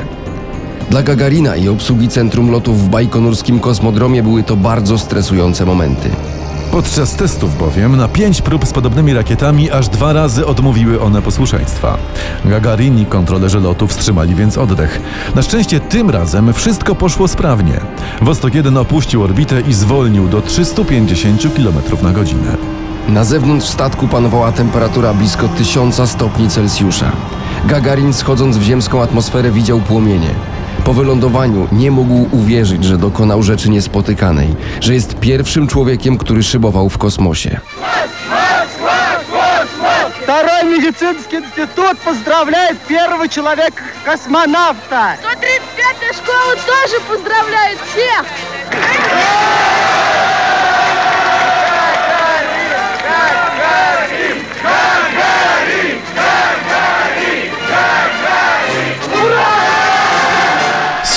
Dla 0.90 1.04
Gagarina 1.04 1.56
i 1.56 1.70
obsługi 1.70 2.08
Centrum 2.08 2.52
Lotów 2.52 2.84
w 2.84 2.90
Bajkonurskim 2.90 3.60
Kosmodromie 3.60 4.24
były 4.24 4.44
to 4.44 4.56
bardzo 4.56 4.98
stresujące 4.98 5.66
momenty. 5.66 6.10
Podczas 6.72 7.16
testów 7.16 7.58
bowiem 7.58 7.96
na 7.96 8.08
pięć 8.08 8.42
prób 8.42 8.66
z 8.66 8.74
podobnymi 8.74 9.14
rakietami 9.14 9.72
aż 9.72 9.90
dwa 9.90 10.14
razy 10.14 10.46
odmówiły 10.46 11.02
one 11.02 11.22
posłuszeństwa. 11.22 11.98
Gagarin 12.46 13.00
i 13.00 13.06
kontrolerzy 13.06 13.60
lotu 13.60 13.88
wstrzymali 13.88 14.36
więc 14.36 14.58
oddech. 14.58 15.02
Na 15.36 15.42
szczęście 15.42 15.80
tym 15.80 16.10
razem 16.10 16.54
wszystko 16.54 16.96
poszło 16.96 17.28
sprawnie. 17.28 17.80
Vostok 18.22 18.56
1 18.56 18.78
opuścił 18.78 19.24
orbitę 19.24 19.62
i 19.62 19.74
zwolnił 19.74 20.28
do 20.28 20.42
350 20.42 21.42
km 21.56 22.04
na 22.04 22.12
godzinę. 22.12 22.58
Na 23.08 23.24
zewnątrz 23.24 23.68
statku 23.68 24.08
panowała 24.08 24.52
temperatura 24.52 25.14
blisko 25.14 25.48
1000 25.48 26.10
stopni 26.10 26.50
Celsjusza. 26.50 27.12
Gagarin 27.66 28.14
schodząc 28.14 28.58
w 28.58 28.64
ziemską 28.64 29.02
atmosferę 29.02 29.52
widział 29.52 29.80
płomienie. 29.80 30.30
Po 30.87 30.93
wylądowaniu 30.95 31.69
nie 31.73 31.91
mógł 31.91 32.37
uwierzyć, 32.37 32.85
że 32.85 32.99
dokonał 32.99 33.43
rzeczy 33.43 33.71
niespotykanej, 33.71 34.55
że 34.81 34.95
jest 34.95 35.15
pierwszym 35.15 35.67
człowiekiem, 35.67 36.19
który 36.19 36.43
szybował 36.43 36.89
w 36.89 36.99
kosmosie. 36.99 37.61
Второй 40.23 40.65
медицинский 40.65 41.39
институт 41.39 41.99
поздравляет 41.99 42.79
первого 42.89 43.29
человека-космонавта. 43.29 45.17
135-я 45.23 46.13
школа 46.13 46.57
тоже 46.57 47.01
поздравляет 47.09 47.79
всех! 47.87 48.25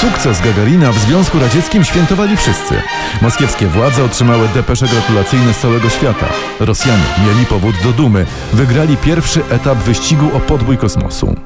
Sukces 0.01 0.41
Gagarina 0.41 0.93
w 0.93 0.99
Związku 0.99 1.39
Radzieckim 1.39 1.85
świętowali 1.85 2.37
wszyscy. 2.37 2.75
Moskiewskie 3.23 3.67
władze 3.67 4.05
otrzymały 4.05 4.49
depesze 4.55 4.87
gratulacyjne 4.87 5.55
z 5.55 5.59
całego 5.59 5.89
świata. 5.89 6.27
Rosjanie 6.61 7.03
mieli 7.27 7.47
powód 7.47 7.75
do 7.85 7.93
dumy. 7.93 8.27
Wygrali 8.53 8.97
pierwszy 8.97 9.43
etap 9.51 9.79
wyścigu 9.79 10.37
o 10.37 10.41
podbój 10.41 10.79
kosmosu. 10.79 11.37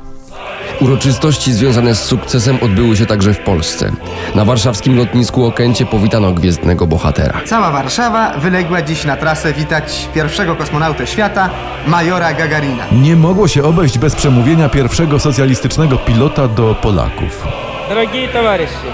Uroczystości 0.80 1.52
związane 1.52 1.94
z 1.94 2.04
sukcesem 2.04 2.58
odbyły 2.62 2.96
się 2.96 3.06
także 3.06 3.34
w 3.34 3.38
Polsce. 3.38 3.92
Na 4.34 4.44
warszawskim 4.44 4.96
lotnisku 4.96 5.44
Okęcie 5.46 5.86
powitano 5.86 6.32
gwiezdnego 6.32 6.86
bohatera. 6.86 7.40
Cała 7.44 7.70
Warszawa 7.70 8.38
wyległa 8.38 8.82
dziś 8.82 9.04
na 9.04 9.16
trasę 9.16 9.52
witać 9.52 10.08
pierwszego 10.14 10.56
kosmonautę 10.56 11.06
świata, 11.06 11.50
majora 11.86 12.34
Gagarina. 12.34 12.84
Nie 12.92 13.16
mogło 13.16 13.48
się 13.48 13.62
obejść 13.62 13.98
bez 13.98 14.14
przemówienia 14.14 14.68
pierwszego 14.68 15.18
socjalistycznego 15.18 15.98
pilota 15.98 16.48
do 16.48 16.74
Polaków 16.74 17.46
Дорогие 17.89 18.27
товарищи, 18.27 18.89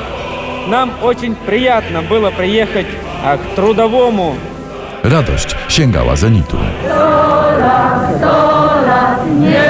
нам 0.67 0.91
очень 1.03 1.35
приятно 1.35 2.01
было 2.01 2.31
приехать 2.31 2.87
а, 3.23 3.37
к 3.37 3.55
трудовому 3.55 4.35
Radość 5.03 5.55
sięgała 5.67 6.15
zenitu. 6.15 6.57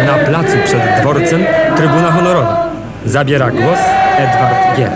Na 0.06 0.14
placu 0.26 0.58
przed 0.66 1.02
dworcem 1.02 1.46
Trybuna 1.78 2.12
Honorowa 2.12 2.70
zabiera 3.06 3.52
głos 3.52 3.80
Edward 4.18 4.78
Gier. 4.78 4.92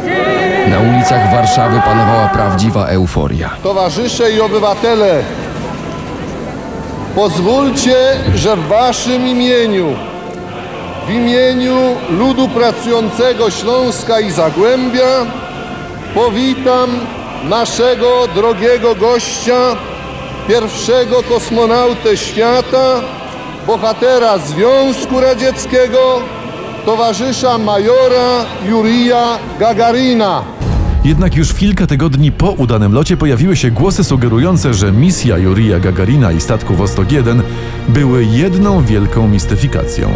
Na 0.70 0.80
ulicach 0.80 1.32
Warszawy 1.32 1.82
panowała 1.86 2.28
prawdziwa 2.28 2.86
euforia. 2.88 3.50
Towarzysze 3.64 4.32
i 4.32 4.42
obywatele, 4.42 5.24
pozwólcie, 7.16 7.96
że 8.36 8.56
w 8.56 8.68
waszym 8.68 9.28
imieniu, 9.28 9.96
w 11.07 11.11
imieniu 11.11 11.77
ludu 12.11 12.49
pracującego 12.49 13.51
Śląska 13.51 14.21
i 14.21 14.31
Zagłębia, 14.31 15.27
powitam 16.15 16.91
naszego 17.49 18.29
drogiego 18.35 18.95
gościa, 18.95 19.77
pierwszego 20.49 21.23
kosmonautę 21.23 22.17
świata, 22.17 23.01
bohatera 23.67 24.39
Związku 24.39 25.21
Radzieckiego, 25.21 26.21
towarzysza 26.87 27.59
majora 27.59 28.45
Jurija 28.69 29.39
Gagarina. 29.61 30.43
Jednak 31.05 31.37
już 31.37 31.55
kilka 31.55 31.87
tygodni 31.87 32.33
po 32.33 32.51
udanym 32.51 32.93
locie 32.93 33.17
pojawiły 33.17 33.57
się 33.57 33.71
głosy 33.71 34.05
sugerujące, 34.05 34.75
że 34.75 34.93
misja 34.93 35.39
Jurija 35.39 35.81
Gagarina 35.81 36.33
i 36.33 36.41
statku 36.41 36.75
Wostok 36.75 37.13
1 37.13 37.43
były 37.89 38.25
jedną 38.25 38.85
wielką 38.85 39.29
mistyfikacją. 39.29 40.09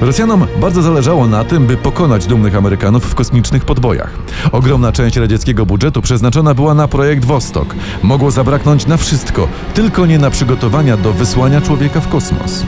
Rosjanom 0.00 0.46
bardzo 0.60 0.82
zależało 0.82 1.26
na 1.26 1.44
tym, 1.44 1.66
by 1.66 1.76
pokonać 1.76 2.26
dumnych 2.26 2.56
Amerykanów 2.56 3.04
w 3.04 3.14
kosmicznych 3.14 3.64
podbojach. 3.64 4.10
Ogromna 4.52 4.92
część 4.92 5.16
radzieckiego 5.16 5.66
budżetu 5.66 6.02
przeznaczona 6.02 6.54
była 6.54 6.74
na 6.74 6.88
projekt 6.88 7.24
Wostok. 7.24 7.74
Mogło 8.02 8.30
zabraknąć 8.30 8.86
na 8.86 8.96
wszystko, 8.96 9.48
tylko 9.74 10.06
nie 10.06 10.18
na 10.18 10.30
przygotowania 10.30 10.96
do 10.96 11.12
wysłania 11.12 11.60
człowieka 11.60 12.00
w 12.00 12.08
kosmos. 12.08 12.62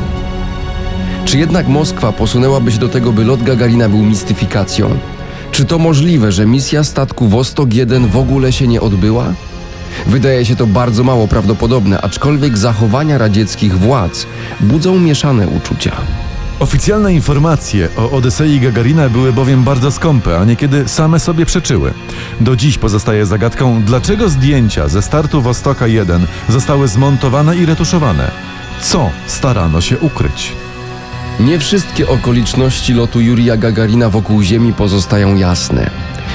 Czy 1.25 1.38
jednak 1.38 1.68
Moskwa 1.68 2.12
posunęłaby 2.12 2.73
się 2.73 2.78
do 2.78 2.88
tego, 2.88 3.12
by 3.12 3.25
lot 3.25 3.42
Gagarina 3.42 3.88
był 3.88 4.02
mistyfikacją? 4.02 4.99
Czy 5.50 5.64
to 5.64 5.78
możliwe, 5.78 6.33
że 6.33 6.47
misja 6.47 6.85
statku 6.85 7.28
Wostok 7.28 7.75
1 7.75 8.06
w 8.06 8.16
ogóle 8.16 8.52
się 8.52 8.66
nie 8.66 8.80
odbyła? 8.80 9.25
Wydaje 10.06 10.45
się 10.45 10.56
to 10.56 10.66
bardzo 10.66 11.04
mało 11.04 11.28
prawdopodobne, 11.28 12.00
aczkolwiek 12.00 12.59
zachowania 12.59 13.18
radzieckich 13.18 13.78
władz 13.78 14.26
budzą 14.61 14.99
mieszane 14.99 15.49
uczucia. 15.49 15.92
Oficjalne 16.60 17.12
informacje 17.12 17.88
o 17.96 18.10
Odysei 18.10 18.60
Gagarina 18.60 19.08
były 19.08 19.32
bowiem 19.32 19.64
bardzo 19.64 19.90
skąpe, 19.90 20.38
a 20.38 20.44
niekiedy 20.44 20.88
same 20.88 21.20
sobie 21.20 21.46
przeczyły. 21.46 21.94
Do 22.40 22.56
dziś 22.56 22.78
pozostaje 22.78 23.26
zagadką, 23.26 23.82
dlaczego 23.82 24.28
zdjęcia 24.28 24.88
ze 24.88 25.02
startu 25.02 25.42
Wostoka 25.42 25.86
1 25.86 26.26
zostały 26.48 26.88
zmontowane 26.88 27.56
i 27.56 27.66
retuszowane. 27.66 28.30
Co 28.82 29.10
starano 29.26 29.80
się 29.80 29.98
ukryć? 29.98 30.52
Nie 31.40 31.58
wszystkie 31.58 32.08
okoliczności 32.08 32.94
lotu 32.94 33.20
Jurija 33.20 33.56
Gagarina 33.56 34.10
wokół 34.10 34.42
Ziemi 34.42 34.72
pozostają 34.72 35.36
jasne. 35.36 35.90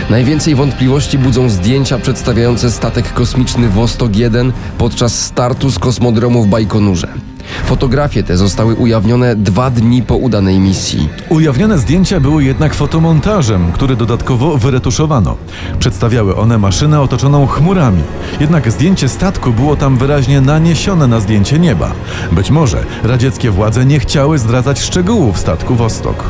Najwięcej 0.09 0.55
wątpliwości 0.55 1.17
budzą 1.17 1.49
zdjęcia 1.49 1.99
przedstawiające 1.99 2.71
statek 2.71 3.13
kosmiczny 3.13 3.69
Wostok 3.69 4.15
1 4.15 4.53
podczas 4.77 5.25
startu 5.25 5.71
z 5.71 5.79
kosmodromu 5.79 6.43
w 6.43 6.47
Bajkonurze. 6.47 7.30
Fotografie 7.65 8.24
te 8.24 8.38
zostały 8.38 8.75
ujawnione 8.75 9.36
dwa 9.36 9.70
dni 9.70 10.03
po 10.03 10.15
udanej 10.15 10.60
misji. 10.60 11.10
Ujawnione 11.29 11.77
zdjęcia 11.77 12.20
były 12.20 12.43
jednak 12.43 12.74
fotomontażem, 12.74 13.72
który 13.72 13.96
dodatkowo 13.96 14.58
wyretuszowano. 14.58 15.36
Przedstawiały 15.79 16.36
one 16.36 16.58
maszynę 16.58 17.01
otoczoną 17.01 17.48
chmurami. 17.48 18.03
Jednak 18.39 18.72
zdjęcie 18.72 19.10
statku 19.10 19.53
było 19.53 19.75
tam 19.75 19.98
wyraźnie 19.98 20.41
naniesione 20.41 21.08
na 21.08 21.20
zdjęcie 21.20 21.60
nieba. 21.60 21.91
Być 22.31 22.51
może 22.51 22.84
radzieckie 23.03 23.51
władze 23.51 23.86
nie 23.86 24.00
chciały 24.00 24.39
zdradzać 24.39 24.79
szczegółów 24.79 25.39
statku 25.39 25.75
Wostok. 25.75 26.24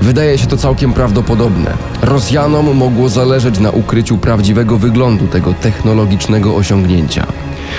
Wydaje 0.00 0.38
się 0.38 0.46
to 0.46 0.56
całkiem 0.56 0.92
prawdopodobne. 0.92 1.70
Rosjanom 2.02 2.76
mogło 2.76 3.08
zależeć 3.08 3.58
na 3.58 3.70
ukryciu 3.70 4.18
prawdziwego 4.18 4.78
wyglądu 4.78 5.26
tego 5.26 5.54
technologicznego 5.54 6.56
osiągnięcia. 6.56 7.26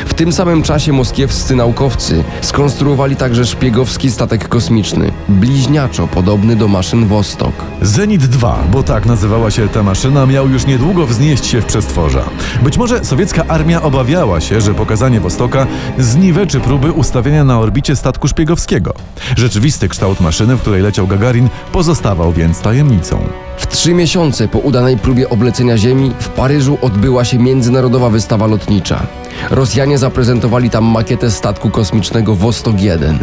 W 0.06 0.14
tym 0.14 0.32
samym 0.32 0.64
czasie 0.64 0.94
moskiewscy 0.94 1.56
naukowcy 1.56 2.24
skonstruowali 2.42 3.16
także 3.16 3.46
szpiegowski 3.46 4.12
statek 4.12 4.48
kosmiczny, 4.48 5.12
bliźniaczo 5.30 6.08
podobny 6.08 6.56
do 6.56 6.68
maszyn 6.68 7.08
Wostok. 7.08 7.54
Zenit 7.82 8.26
2, 8.26 8.64
bo 8.72 8.84
tak 8.84 9.06
nazywała 9.06 9.52
się 9.52 9.68
ta 9.68 9.84
maszyna, 9.84 10.26
miał 10.26 10.50
już 10.50 10.66
niedługo 10.66 11.08
wznieść 11.08 11.46
się 11.46 11.62
w 11.62 11.66
przestworza. 11.66 12.24
Być 12.64 12.78
może 12.78 13.06
sowiecka 13.06 13.46
armia 13.48 13.82
obawiała 13.82 14.42
się, 14.42 14.62
że 14.62 14.74
pokazanie 14.74 15.20
Wostoka 15.20 15.68
zniweczy 15.98 16.60
próby 16.60 16.92
ustawienia 16.92 17.44
na 17.44 17.60
orbicie 17.60 17.96
statku 17.96 18.28
szpiegowskiego. 18.28 18.94
Rzeczywisty 19.38 19.90
kształt 19.90 20.22
maszyny, 20.22 20.56
w 20.56 20.62
której 20.62 20.82
leciał 20.82 21.08
Gagarin, 21.08 21.50
pozostawał 21.72 22.34
więc 22.34 22.62
tajemnicą. 22.62 23.20
W 23.58 23.68
trzy 23.68 23.94
miesiące 23.94 24.48
po 24.48 24.60
udanej 24.60 24.98
próbie 24.98 25.30
oblecenia 25.30 25.78
Ziemi 25.78 26.12
w 26.20 26.30
Paryżu 26.30 26.78
odbyła 26.82 27.26
się 27.26 27.40
międzynarodowa 27.40 28.10
wystawa 28.10 28.48
lotnicza. 28.48 29.08
Rosjanie 29.50 29.98
zaprezentowali 29.98 30.70
tam 30.70 30.86
makietę 30.86 31.32
statku 31.32 31.70
kosmicznego 31.70 32.36
Wostok 32.36 32.82
1. 32.82 33.20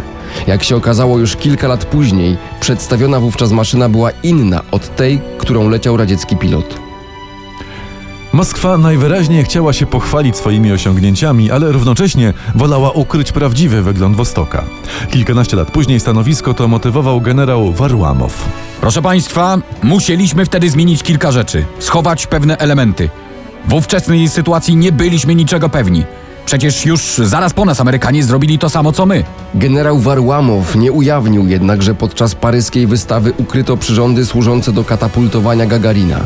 Jak 0.47 0.63
się 0.63 0.75
okazało 0.75 1.19
już 1.19 1.35
kilka 1.35 1.67
lat 1.67 1.85
później, 1.85 2.37
przedstawiona 2.59 3.19
wówczas 3.19 3.51
maszyna 3.51 3.89
była 3.89 4.11
inna 4.23 4.61
od 4.71 4.95
tej, 4.95 5.21
którą 5.37 5.69
leciał 5.69 5.97
radziecki 5.97 6.37
pilot. 6.37 6.79
Moskwa 8.33 8.77
najwyraźniej 8.77 9.43
chciała 9.43 9.73
się 9.73 9.85
pochwalić 9.85 10.37
swoimi 10.37 10.71
osiągnięciami, 10.71 11.51
ale 11.51 11.71
równocześnie 11.71 12.33
wolała 12.55 12.91
ukryć 12.91 13.31
prawdziwy 13.31 13.81
wygląd 13.81 14.15
Wostoka. 14.17 14.63
Kilkanaście 15.11 15.57
lat 15.57 15.71
później 15.71 15.99
stanowisko 15.99 16.53
to 16.53 16.67
motywował 16.67 17.21
generał 17.21 17.71
Warłamow. 17.71 18.45
Proszę 18.81 19.01
Państwa, 19.01 19.57
musieliśmy 19.83 20.45
wtedy 20.45 20.69
zmienić 20.69 21.03
kilka 21.03 21.31
rzeczy, 21.31 21.65
schować 21.79 22.27
pewne 22.27 22.57
elementy. 22.57 23.09
W 23.67 23.73
ówczesnej 23.73 24.29
sytuacji 24.29 24.75
nie 24.75 24.91
byliśmy 24.91 25.35
niczego 25.35 25.69
pewni. 25.69 26.03
Przecież 26.45 26.85
już 26.85 27.21
zaraz 27.23 27.53
po 27.53 27.65
nas 27.65 27.81
Amerykanie 27.81 28.23
zrobili 28.23 28.59
to 28.59 28.69
samo 28.69 28.91
co 28.91 29.05
my. 29.05 29.23
Generał 29.55 29.99
Warłamow 29.99 30.75
nie 30.75 30.91
ujawnił 30.91 31.47
jednak, 31.47 31.83
że 31.83 31.95
podczas 31.95 32.35
paryskiej 32.35 32.87
wystawy 32.87 33.33
ukryto 33.37 33.77
przyrządy 33.77 34.25
służące 34.25 34.71
do 34.71 34.83
katapultowania 34.83 35.65
Gagarina. 35.65 36.25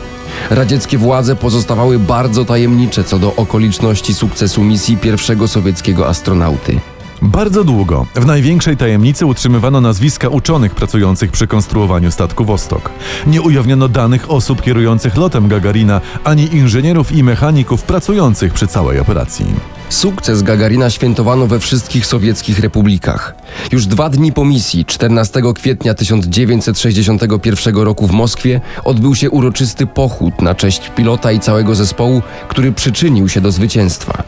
Radzieckie 0.49 0.97
władze 0.97 1.35
pozostawały 1.35 1.99
bardzo 1.99 2.45
tajemnicze 2.45 3.03
co 3.03 3.19
do 3.19 3.35
okoliczności 3.35 4.13
sukcesu 4.13 4.63
misji 4.63 4.97
pierwszego 4.97 5.47
sowieckiego 5.47 6.07
astronauty. 6.07 6.79
Bardzo 7.21 7.63
długo 7.63 8.05
w 8.15 8.25
największej 8.25 8.77
tajemnicy 8.77 9.25
utrzymywano 9.25 9.81
nazwiska 9.81 10.29
uczonych 10.29 10.75
pracujących 10.75 11.31
przy 11.31 11.47
konstruowaniu 11.47 12.11
statku 12.11 12.45
Wostok. 12.45 12.89
Nie 13.27 13.41
ujawniono 13.41 13.87
danych 13.87 14.31
osób 14.31 14.61
kierujących 14.61 15.17
lotem 15.17 15.47
Gagarina, 15.47 16.01
ani 16.23 16.55
inżynierów 16.55 17.11
i 17.11 17.23
mechaników 17.23 17.83
pracujących 17.83 18.53
przy 18.53 18.67
całej 18.67 18.99
operacji. 18.99 19.45
Sukces 19.89 20.43
Gagarina 20.43 20.89
świętowano 20.89 21.47
we 21.47 21.59
wszystkich 21.59 22.05
sowieckich 22.05 22.59
republikach. 22.59 23.35
Już 23.71 23.85
dwa 23.85 24.09
dni 24.09 24.33
po 24.33 24.45
misji, 24.45 24.85
14 24.85 25.41
kwietnia 25.55 25.93
1961 25.93 27.75
roku 27.75 28.07
w 28.07 28.11
Moskwie, 28.11 28.61
odbył 28.83 29.15
się 29.15 29.29
uroczysty 29.29 29.87
pochód 29.87 30.41
na 30.41 30.55
cześć 30.55 30.91
pilota 30.95 31.31
i 31.31 31.39
całego 31.39 31.75
zespołu, 31.75 32.21
który 32.47 32.71
przyczynił 32.71 33.29
się 33.29 33.41
do 33.41 33.51
zwycięstwa. 33.51 34.23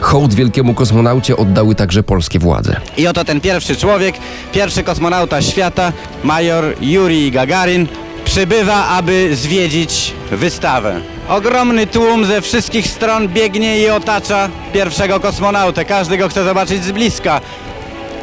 Hołd 0.00 0.34
wielkiemu 0.34 0.74
kosmonaucie 0.74 1.36
oddały 1.36 1.74
także 1.74 2.02
polskie 2.02 2.38
władze. 2.38 2.80
I 2.96 3.06
oto 3.06 3.24
ten 3.24 3.40
pierwszy 3.40 3.76
człowiek, 3.76 4.14
pierwszy 4.52 4.82
kosmonauta 4.82 5.42
świata, 5.42 5.92
major 6.22 6.64
Jurij 6.80 7.30
Gagarin, 7.30 7.88
przybywa, 8.24 8.86
aby 8.86 9.36
zwiedzić 9.36 10.14
wystawę. 10.30 11.00
Ogromny 11.28 11.86
tłum 11.86 12.24
ze 12.24 12.40
wszystkich 12.40 12.86
stron 12.86 13.28
biegnie 13.28 13.78
i 13.78 13.90
otacza 13.90 14.48
pierwszego 14.72 15.20
kosmonautę. 15.20 15.84
Każdy 15.84 16.16
go 16.18 16.28
chce 16.28 16.44
zobaczyć 16.44 16.84
z 16.84 16.92
bliska. 16.92 17.40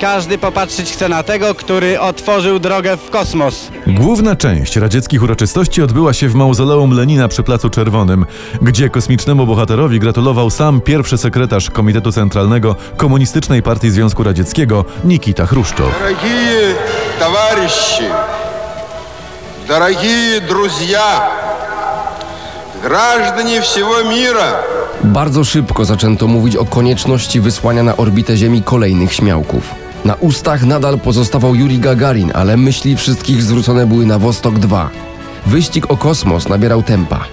Każdy 0.01 0.39
popatrzeć 0.39 0.93
chce 0.93 1.09
na 1.09 1.23
tego, 1.23 1.55
który 1.55 2.01
otworzył 2.01 2.59
drogę 2.59 2.97
w 2.97 3.11
kosmos. 3.11 3.69
Główna 3.87 4.37
część 4.37 4.77
radzieckich 4.77 5.23
uroczystości 5.23 5.83
odbyła 5.83 6.13
się 6.13 6.29
w 6.29 6.35
mauzoleum 6.35 6.91
Lenina 6.91 7.29
przy 7.29 7.43
Placu 7.43 7.71
Czerwonym, 7.71 8.27
gdzie 8.63 8.91
kosmicznemu 8.91 9.47
bohaterowi 9.47 10.01
gratulował 10.01 10.51
sam 10.51 10.81
pierwszy 10.81 11.19
sekretarz 11.19 11.71
Komitetu 11.71 12.13
Centralnego 12.13 12.77
Komunistycznej 12.97 13.63
Partii 13.63 13.91
Związku 13.91 14.23
Radzieckiego 14.23 14.85
Nikita 15.05 15.47
Chruszczow. 15.47 15.95
Дорогие 16.01 16.75
товарищи, 17.19 18.05
дорогие 19.69 20.41
друзья, 20.41 21.31
граждане 22.83 23.61
всего 23.61 24.05
мира, 24.05 24.53
Bardzo 25.05 25.45
szybko 25.45 25.85
zaczęto 25.85 26.27
mówić 26.27 26.57
o 26.57 26.65
konieczności 26.65 27.41
wysłania 27.41 27.83
na 27.83 27.97
orbitę 27.97 28.37
Ziemi 28.37 28.63
kolejnych 28.63 29.13
śmiałków. 29.13 29.75
Na 30.06 30.16
ustach 30.16 30.64
nadal 30.64 31.00
pozostawał 31.00 31.56
Yuri 31.56 31.80
Gagarin, 31.80 32.32
ale 32.34 32.58
myśli 32.58 32.96
wszystkich 32.96 33.44
zwrócone 33.44 33.86
były 33.88 34.06
na 34.06 34.20
Wostok 34.20 34.60
2. 34.60 34.90
Wyścig 35.46 35.92
o 35.92 35.98
kosmos 35.98 36.50
nabierał 36.50 36.84
tempa. 36.84 37.26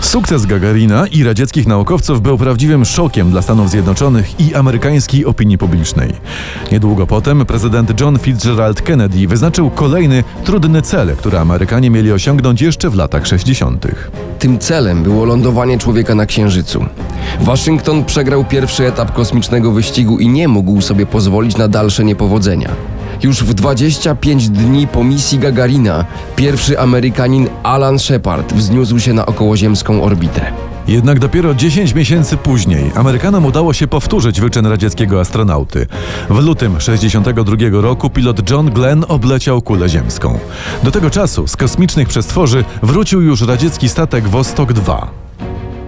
Sukces 0.00 0.46
Gagarina 0.46 1.06
i 1.06 1.24
radzieckich 1.24 1.66
naukowców 1.66 2.22
był 2.22 2.38
prawdziwym 2.38 2.84
szokiem 2.84 3.30
dla 3.30 3.42
Stanów 3.42 3.70
Zjednoczonych 3.70 4.40
i 4.40 4.54
amerykańskiej 4.54 5.24
opinii 5.24 5.58
publicznej. 5.58 6.12
Niedługo 6.72 7.06
potem 7.06 7.46
prezydent 7.46 8.00
John 8.00 8.18
Fitzgerald 8.18 8.82
Kennedy 8.82 9.28
wyznaczył 9.28 9.70
kolejny 9.70 10.24
trudny 10.44 10.82
cel, 10.82 11.16
który 11.16 11.38
Amerykanie 11.38 11.90
mieli 11.90 12.12
osiągnąć 12.12 12.62
jeszcze 12.62 12.90
w 12.90 12.94
latach 12.94 13.26
60. 13.26 13.86
Tym 14.38 14.58
celem 14.58 15.02
było 15.02 15.24
lądowanie 15.24 15.78
człowieka 15.78 16.14
na 16.14 16.26
Księżycu. 16.26 16.84
Waszyngton 17.40 18.04
przegrał 18.04 18.44
pierwszy 18.44 18.86
etap 18.86 19.12
kosmicznego 19.12 19.72
wyścigu 19.72 20.18
i 20.18 20.28
nie 20.28 20.48
mógł 20.48 20.80
sobie 20.80 21.06
pozwolić 21.06 21.56
na 21.56 21.68
dalsze 21.68 22.04
niepowodzenia. 22.04 22.70
Już 23.22 23.44
w 23.44 23.54
25 23.54 24.48
dni 24.48 24.86
po 24.86 25.04
misji 25.04 25.38
Gagarina 25.38 26.04
pierwszy 26.36 26.80
Amerykanin 26.80 27.48
Alan 27.62 27.98
Shepard 27.98 28.52
wzniósł 28.52 28.98
się 28.98 29.12
na 29.12 29.26
okołoziemską 29.26 30.02
orbitę. 30.02 30.52
Jednak 30.88 31.18
dopiero 31.18 31.54
10 31.54 31.94
miesięcy 31.94 32.36
później 32.36 32.90
Amerykanom 32.94 33.46
udało 33.46 33.72
się 33.72 33.86
powtórzyć 33.86 34.40
wyczyn 34.40 34.66
radzieckiego 34.66 35.20
astronauty. 35.20 35.86
W 36.30 36.38
lutym 36.38 36.80
62 36.80 37.56
roku 37.70 38.10
pilot 38.10 38.50
John 38.50 38.70
Glenn 38.70 39.04
obleciał 39.08 39.62
kulę 39.62 39.88
ziemską. 39.88 40.38
Do 40.82 40.90
tego 40.90 41.10
czasu 41.10 41.46
z 41.46 41.56
kosmicznych 41.56 42.08
przestworzy 42.08 42.64
wrócił 42.82 43.20
już 43.20 43.42
radziecki 43.42 43.88
statek 43.88 44.28
Vostok 44.28 44.72
2. 44.72 45.27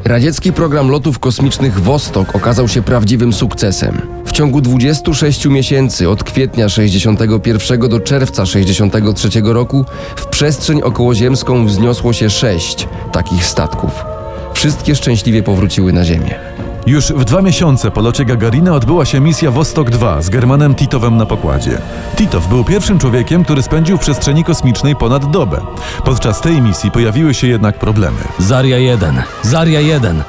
Radziecki 0.05 0.53
program 0.53 0.91
lotów 0.91 1.19
kosmicznych 1.19 1.81
Vostok 1.81 2.37
okazał 2.37 2.69
się 2.69 2.83
prawdziwym 2.83 3.33
sukcesem. 3.33 4.03
W 4.25 4.33
ciągu 4.33 4.61
26 4.61 5.47
miesięcy 5.47 6.09
od 6.09 6.25
kwietnia 6.25 6.69
61 6.69 7.81
do 7.81 8.01
czerwca 8.01 8.47
63 8.47 9.29
roku 9.45 9.85
w 10.17 10.27
przestrzeń 10.27 10.83
okołoziemską 10.83 11.67
wzniosło 11.67 12.13
się 12.13 12.31
sześć 12.31 12.89
takich 13.13 13.45
statków. 13.45 13.91
Wszystkie 14.55 14.97
szczęśliwie 14.97 15.43
powróciły 15.43 15.93
na 15.93 16.05
Ziemię. 16.05 16.35
Już 16.91 17.13
w 17.13 17.25
dwa 17.25 17.43
miesiące 17.43 17.91
po 17.91 18.01
locie 18.01 18.25
Gagarina 18.25 18.73
odbyła 18.73 19.05
się 19.05 19.21
misja 19.21 19.51
Vostok 19.51 19.91
2 19.91 20.23
z 20.23 20.31
Germanem 20.31 20.75
Titowem 20.75 21.17
na 21.17 21.27
pokładzie. 21.27 21.79
Titow 22.17 22.49
był 22.49 22.65
pierwszym 22.65 22.99
człowiekiem, 22.99 23.45
który 23.45 23.63
spędził 23.63 23.97
w 23.97 24.01
przestrzeni 24.01 24.45
kosmicznej 24.45 24.97
ponad 24.97 25.31
dobę. 25.31 25.61
Podczas 26.05 26.41
tej 26.41 26.63
misji 26.63 26.91
pojawiły 26.91 27.35
się 27.35 27.47
jednak 27.47 27.79
problemy. 27.79 28.17
Zaria 28.39 28.79
1, 28.79 29.23
Zaria 29.43 29.81
1, 29.81 30.23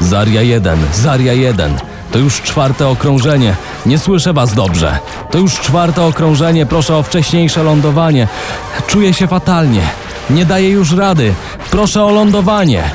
Zaria 0.00 0.42
1, 0.42 0.78
Zaria 0.94 1.32
1. 1.32 1.72
To 2.12 2.18
już 2.18 2.42
czwarte 2.42 2.88
okrążenie. 2.88 3.54
Nie 3.86 3.98
słyszę 3.98 4.32
was 4.32 4.54
dobrze. 4.54 4.98
To 5.30 5.38
już 5.38 5.60
czwarte 5.60 6.02
okrążenie. 6.02 6.66
Proszę 6.66 6.96
o 6.96 7.02
wcześniejsze 7.02 7.62
lądowanie. 7.62 8.28
Czuję 8.86 9.14
się 9.14 9.26
fatalnie. 9.26 9.82
Nie 10.30 10.46
daję 10.46 10.68
już 10.70 10.92
rady. 10.92 11.34
Proszę 11.70 12.04
o 12.04 12.10
lądowanie. 12.10 12.90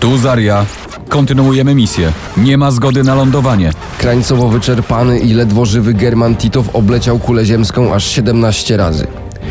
Tu 0.00 0.18
Zaria. 0.18 0.66
Kontynuujemy 1.12 1.74
misję. 1.74 2.12
Nie 2.36 2.58
ma 2.58 2.70
zgody 2.70 3.02
na 3.02 3.14
lądowanie. 3.14 3.70
Krańcowo 3.98 4.48
wyczerpany 4.48 5.18
i 5.18 5.32
ledwo 5.32 5.64
żywy 5.64 5.94
German 5.94 6.36
Titow 6.36 6.76
obleciał 6.76 7.18
kulę 7.18 7.44
ziemską 7.44 7.94
aż 7.94 8.04
17 8.04 8.76
razy. 8.76 9.06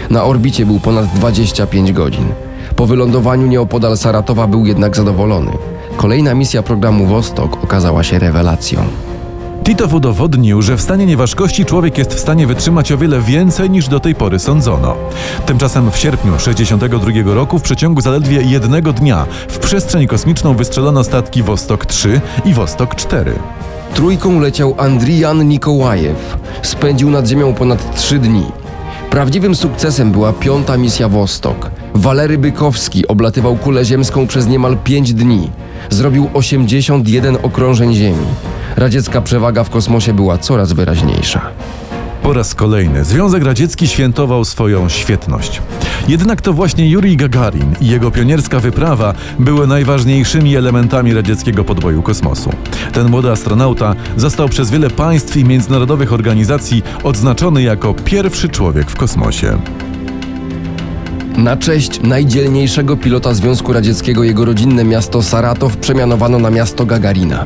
Na 0.10 0.24
orbicie 0.24 0.66
był 0.66 0.80
ponad 0.80 1.06
25 1.16 1.92
godzin. 1.92 2.26
Po 2.76 2.86
wylądowaniu 2.86 3.48
nieopodal 3.48 3.98
Saratowa 3.98 4.48
był 4.48 4.66
jednak 4.66 4.96
zadowolony. 4.96 5.52
Kolejna 5.98 6.36
misja 6.36 6.64
programu 6.64 7.06
Vostok 7.06 7.64
okazała 7.64 8.04
się 8.04 8.20
rewelacją. 8.20 8.84
Titow 9.64 9.94
udowodnił, 9.94 10.62
że 10.62 10.78
w 10.78 10.82
stanie 10.82 11.06
nieważkości 11.06 11.66
człowiek 11.66 11.98
jest 11.98 12.14
w 12.14 12.20
stanie 12.20 12.48
wytrzymać 12.48 12.92
o 12.92 12.98
wiele 12.98 13.22
więcej 13.22 13.70
niż 13.70 13.88
do 13.88 14.00
tej 14.00 14.16
pory 14.16 14.40
sądzono. 14.40 14.96
Tymczasem 15.46 15.92
w 15.92 15.98
sierpniu 15.98 16.32
1962 16.38 17.34
roku 17.34 17.60
w 17.60 17.62
przeciągu 17.62 18.02
zaledwie 18.02 18.42
jednego 18.42 18.94
dnia 18.94 19.26
w 19.48 19.60
przestrzeń 19.60 20.08
kosmiczną 20.08 20.56
wystrzelono 20.56 21.04
statki 21.04 21.44
Vostok 21.44 21.86
3 21.86 22.22
i 22.46 22.54
Vostok 22.54 22.96
4. 22.96 23.34
Trójką 23.94 24.40
leciał 24.40 24.76
Andrijan 24.78 25.48
Nikołajew. 25.48 26.38
Spędził 26.62 27.10
nad 27.10 27.28
Ziemią 27.28 27.54
ponad 27.54 27.96
trzy 27.96 28.20
dni. 28.20 28.46
Prawdziwym 29.10 29.56
sukcesem 29.56 30.12
była 30.12 30.34
piąta 30.34 30.78
misja 30.78 31.10
Vostok. 31.10 31.72
Walery 31.94 32.38
Bykowski 32.38 33.08
oblatywał 33.08 33.56
kulę 33.56 33.86
ziemską 33.86 34.28
przez 34.28 34.48
niemal 34.48 34.78
pięć 34.84 35.14
dni. 35.14 35.50
Zrobił 35.90 36.30
81 36.34 37.38
okrążeń 37.44 37.94
Ziemi. 37.94 38.26
Radziecka 38.76 39.22
przewaga 39.22 39.64
w 39.64 39.70
kosmosie 39.70 40.14
była 40.14 40.38
coraz 40.38 40.74
wyraźniejsza. 40.74 41.42
Po 42.24 42.34
raz 42.34 42.56
kolejny 42.56 43.06
Związek 43.06 43.44
Radziecki 43.44 43.88
świętował 43.88 44.46
swoją 44.46 44.90
świetność. 44.90 45.62
Jednak 46.08 46.42
to 46.42 46.54
właśnie 46.54 46.90
Jurij 46.90 47.18
Gagarin 47.18 47.76
i 47.82 47.88
jego 47.88 48.12
pionierska 48.12 48.60
wyprawa 48.60 49.14
były 49.40 49.68
najważniejszymi 49.68 50.56
elementami 50.56 51.14
radzieckiego 51.14 51.64
podboju 51.64 52.02
kosmosu. 52.02 52.50
Ten 52.94 53.10
młody 53.10 53.32
astronauta 53.32 53.96
został 54.18 54.50
przez 54.50 54.72
wiele 54.72 54.90
państw 54.90 55.38
i 55.38 55.46
międzynarodowych 55.46 56.14
organizacji 56.14 56.84
odznaczony 57.04 57.62
jako 57.62 57.94
pierwszy 57.94 58.50
człowiek 58.50 58.92
w 58.92 58.96
kosmosie. 58.96 59.58
Na 61.44 61.58
cześć 61.58 62.02
najdzielniejszego 62.02 62.98
pilota 62.98 63.34
Związku 63.34 63.74
Radzieckiego 63.74 64.24
jego 64.24 64.46
rodzinne 64.46 64.84
miasto 64.84 65.22
Saratow 65.22 65.78
przemianowano 65.78 66.40
na 66.40 66.50
miasto 66.50 66.86
Gagarina. 66.86 67.46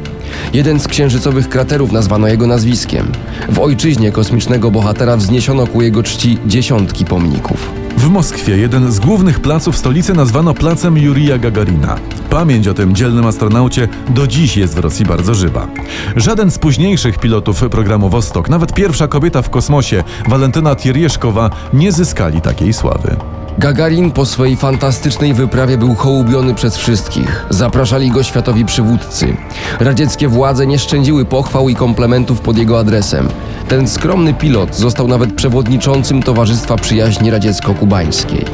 Jeden 0.54 0.80
z 0.80 0.88
księżycowych 0.88 1.50
kraterów 1.50 1.92
nazwano 1.92 2.28
jego 2.28 2.48
nazwiskiem. 2.48 3.12
W 3.50 3.60
ojczyźnie 3.60 4.12
kosmicznego 4.12 4.72
bohatera 4.72 5.18
wzniesiono 5.18 5.68
ku 5.68 5.82
jego 5.82 6.04
czci 6.04 6.38
dziesiątki 6.46 7.06
pomników. 7.06 7.70
W 7.98 8.10
Moskwie 8.10 8.58
jeden 8.58 8.92
z 8.92 9.00
głównych 9.00 9.40
placów 9.40 9.78
stolicy 9.78 10.14
nazwano 10.14 10.54
placem 10.54 10.98
Jurija 10.98 11.38
Gagarina. 11.38 11.96
Pamięć 12.30 12.68
o 12.68 12.74
tym 12.74 12.96
dzielnym 12.96 13.26
astronaucie 13.26 13.88
do 14.10 14.28
dziś 14.28 14.58
jest 14.58 14.76
w 14.76 14.80
Rosji 14.80 15.06
bardzo 15.06 15.34
żywa. 15.34 15.68
Żaden 16.16 16.52
z 16.52 16.60
późniejszych 16.60 17.20
pilotów 17.20 17.60
programu 17.60 18.10
Vostok, 18.10 18.50
nawet 18.50 18.74
pierwsza 18.74 19.08
kobieta 19.08 19.42
w 19.42 19.50
kosmosie, 19.50 20.04
Walentyna 20.28 20.76
Tierjeszkowa, 20.76 21.50
nie 21.74 21.92
zyskali 21.92 22.42
takiej 22.42 22.74
sławy. 22.74 23.16
Gagarin 23.58 24.12
po 24.12 24.26
swojej 24.26 24.56
fantastycznej 24.56 25.34
wyprawie 25.34 25.78
był 25.78 25.96
hołubiony 25.96 26.54
przez 26.54 26.78
wszystkich. 26.78 27.46
Zapraszali 27.50 28.12
go 28.12 28.24
światowi 28.24 28.66
przywódcy. 28.66 29.38
Radzieckie 29.80 30.28
władze 30.28 30.68
nie 30.68 30.80
szczędziły 30.80 31.26
pochwał 31.26 31.70
i 31.70 31.76
komplementów 31.76 32.42
pod 32.42 32.58
jego 32.58 32.80
adresem. 32.80 33.30
Ten 33.68 33.88
skromny 33.88 34.34
pilot 34.34 34.76
został 34.76 35.08
nawet 35.08 35.34
przewodniczącym 35.34 36.24
Towarzystwa 36.24 36.76
Przyjaźni 36.76 37.32
Radziecko-Kubańskiej. 37.32 38.46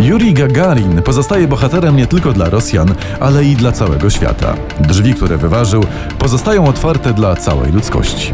Jurij 0.00 0.34
Gagarin 0.34 1.02
pozostaje 1.02 1.48
bohaterem 1.48 1.96
nie 1.96 2.06
tylko 2.06 2.32
dla 2.32 2.50
Rosjan, 2.50 2.94
ale 3.20 3.44
i 3.44 3.56
dla 3.56 3.72
całego 3.72 4.10
świata. 4.10 4.54
Drzwi, 4.80 5.14
które 5.14 5.36
wyważył, 5.36 5.84
pozostają 6.18 6.66
otwarte 6.66 7.12
dla 7.12 7.36
całej 7.36 7.72
ludzkości. 7.72 8.32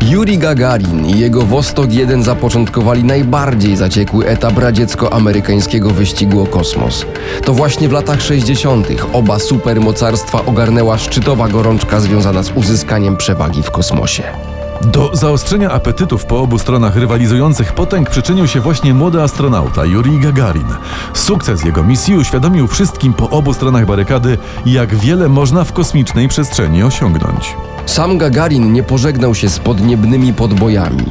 Juri 0.00 0.38
Gagarin 0.38 1.06
i 1.06 1.18
jego 1.18 1.42
Vostok 1.42 1.92
1 1.92 2.22
zapoczątkowali 2.22 3.04
najbardziej 3.04 3.76
zaciekły 3.76 4.26
etap 4.26 4.58
radziecko-amerykańskiego 4.58 5.90
wyścigu 5.90 6.42
o 6.42 6.46
kosmos. 6.46 7.06
To 7.44 7.52
właśnie 7.52 7.88
w 7.88 7.92
latach 7.92 8.22
60. 8.22 8.88
oba 9.12 9.38
supermocarstwa 9.38 10.44
ogarnęła 10.46 10.98
szczytowa 10.98 11.48
gorączka 11.48 12.00
związana 12.00 12.42
z 12.42 12.50
uzyskaniem 12.50 13.16
przewagi 13.16 13.62
w 13.62 13.70
kosmosie. 13.70 14.55
Do 14.82 15.10
zaostrzenia 15.12 15.70
apetytów 15.70 16.24
po 16.24 16.40
obu 16.40 16.58
stronach 16.58 16.96
rywalizujących 16.96 17.72
potęg 17.72 18.10
przyczynił 18.10 18.46
się 18.46 18.60
właśnie 18.60 18.94
młody 18.94 19.22
astronauta 19.22 19.84
Jurij 19.84 20.20
Gagarin. 20.20 20.66
Sukces 21.14 21.64
jego 21.64 21.84
misji 21.84 22.16
uświadomił 22.16 22.66
wszystkim 22.66 23.12
po 23.12 23.30
obu 23.30 23.54
stronach 23.54 23.86
barykady, 23.86 24.38
jak 24.66 24.94
wiele 24.94 25.28
można 25.28 25.64
w 25.64 25.72
kosmicznej 25.72 26.28
przestrzeni 26.28 26.82
osiągnąć. 26.82 27.56
Sam 27.86 28.18
Gagarin 28.18 28.72
nie 28.72 28.82
pożegnał 28.82 29.34
się 29.34 29.48
z 29.48 29.58
podniebnymi 29.58 30.34
podbojami. 30.34 31.04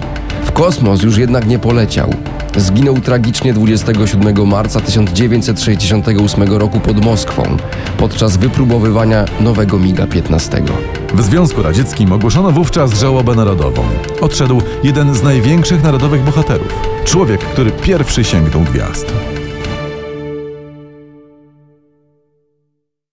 W 0.46 0.52
kosmos 0.52 1.04
już 1.04 1.18
jednak 1.18 1.48
nie 1.48 1.60
poleciał. 1.60 2.10
Zginął 2.58 2.96
tragicznie 2.96 3.54
27 3.54 4.48
marca 4.48 4.82
1968 4.82 6.54
roku 6.54 6.80
pod 6.80 7.06
Moskwą 7.06 7.58
podczas 7.98 8.38
wypróbowywania 8.38 9.26
nowego 9.40 9.80
MiGa-15. 9.80 10.64
W 11.14 11.22
Związku 11.22 11.64
Radzieckim 11.64 12.12
ogłoszono 12.12 12.52
wówczas 12.52 12.94
żałobę 12.94 13.36
narodową. 13.36 13.84
Odszedł 14.22 14.62
jeden 14.84 15.16
z 15.16 15.24
największych 15.24 15.84
narodowych 15.84 16.24
bohaterów. 16.24 16.74
Człowiek, 17.06 17.42
który 17.42 17.72
pierwszy 17.72 18.24
sięgnął 18.24 18.62
gwiazd. 18.62 19.35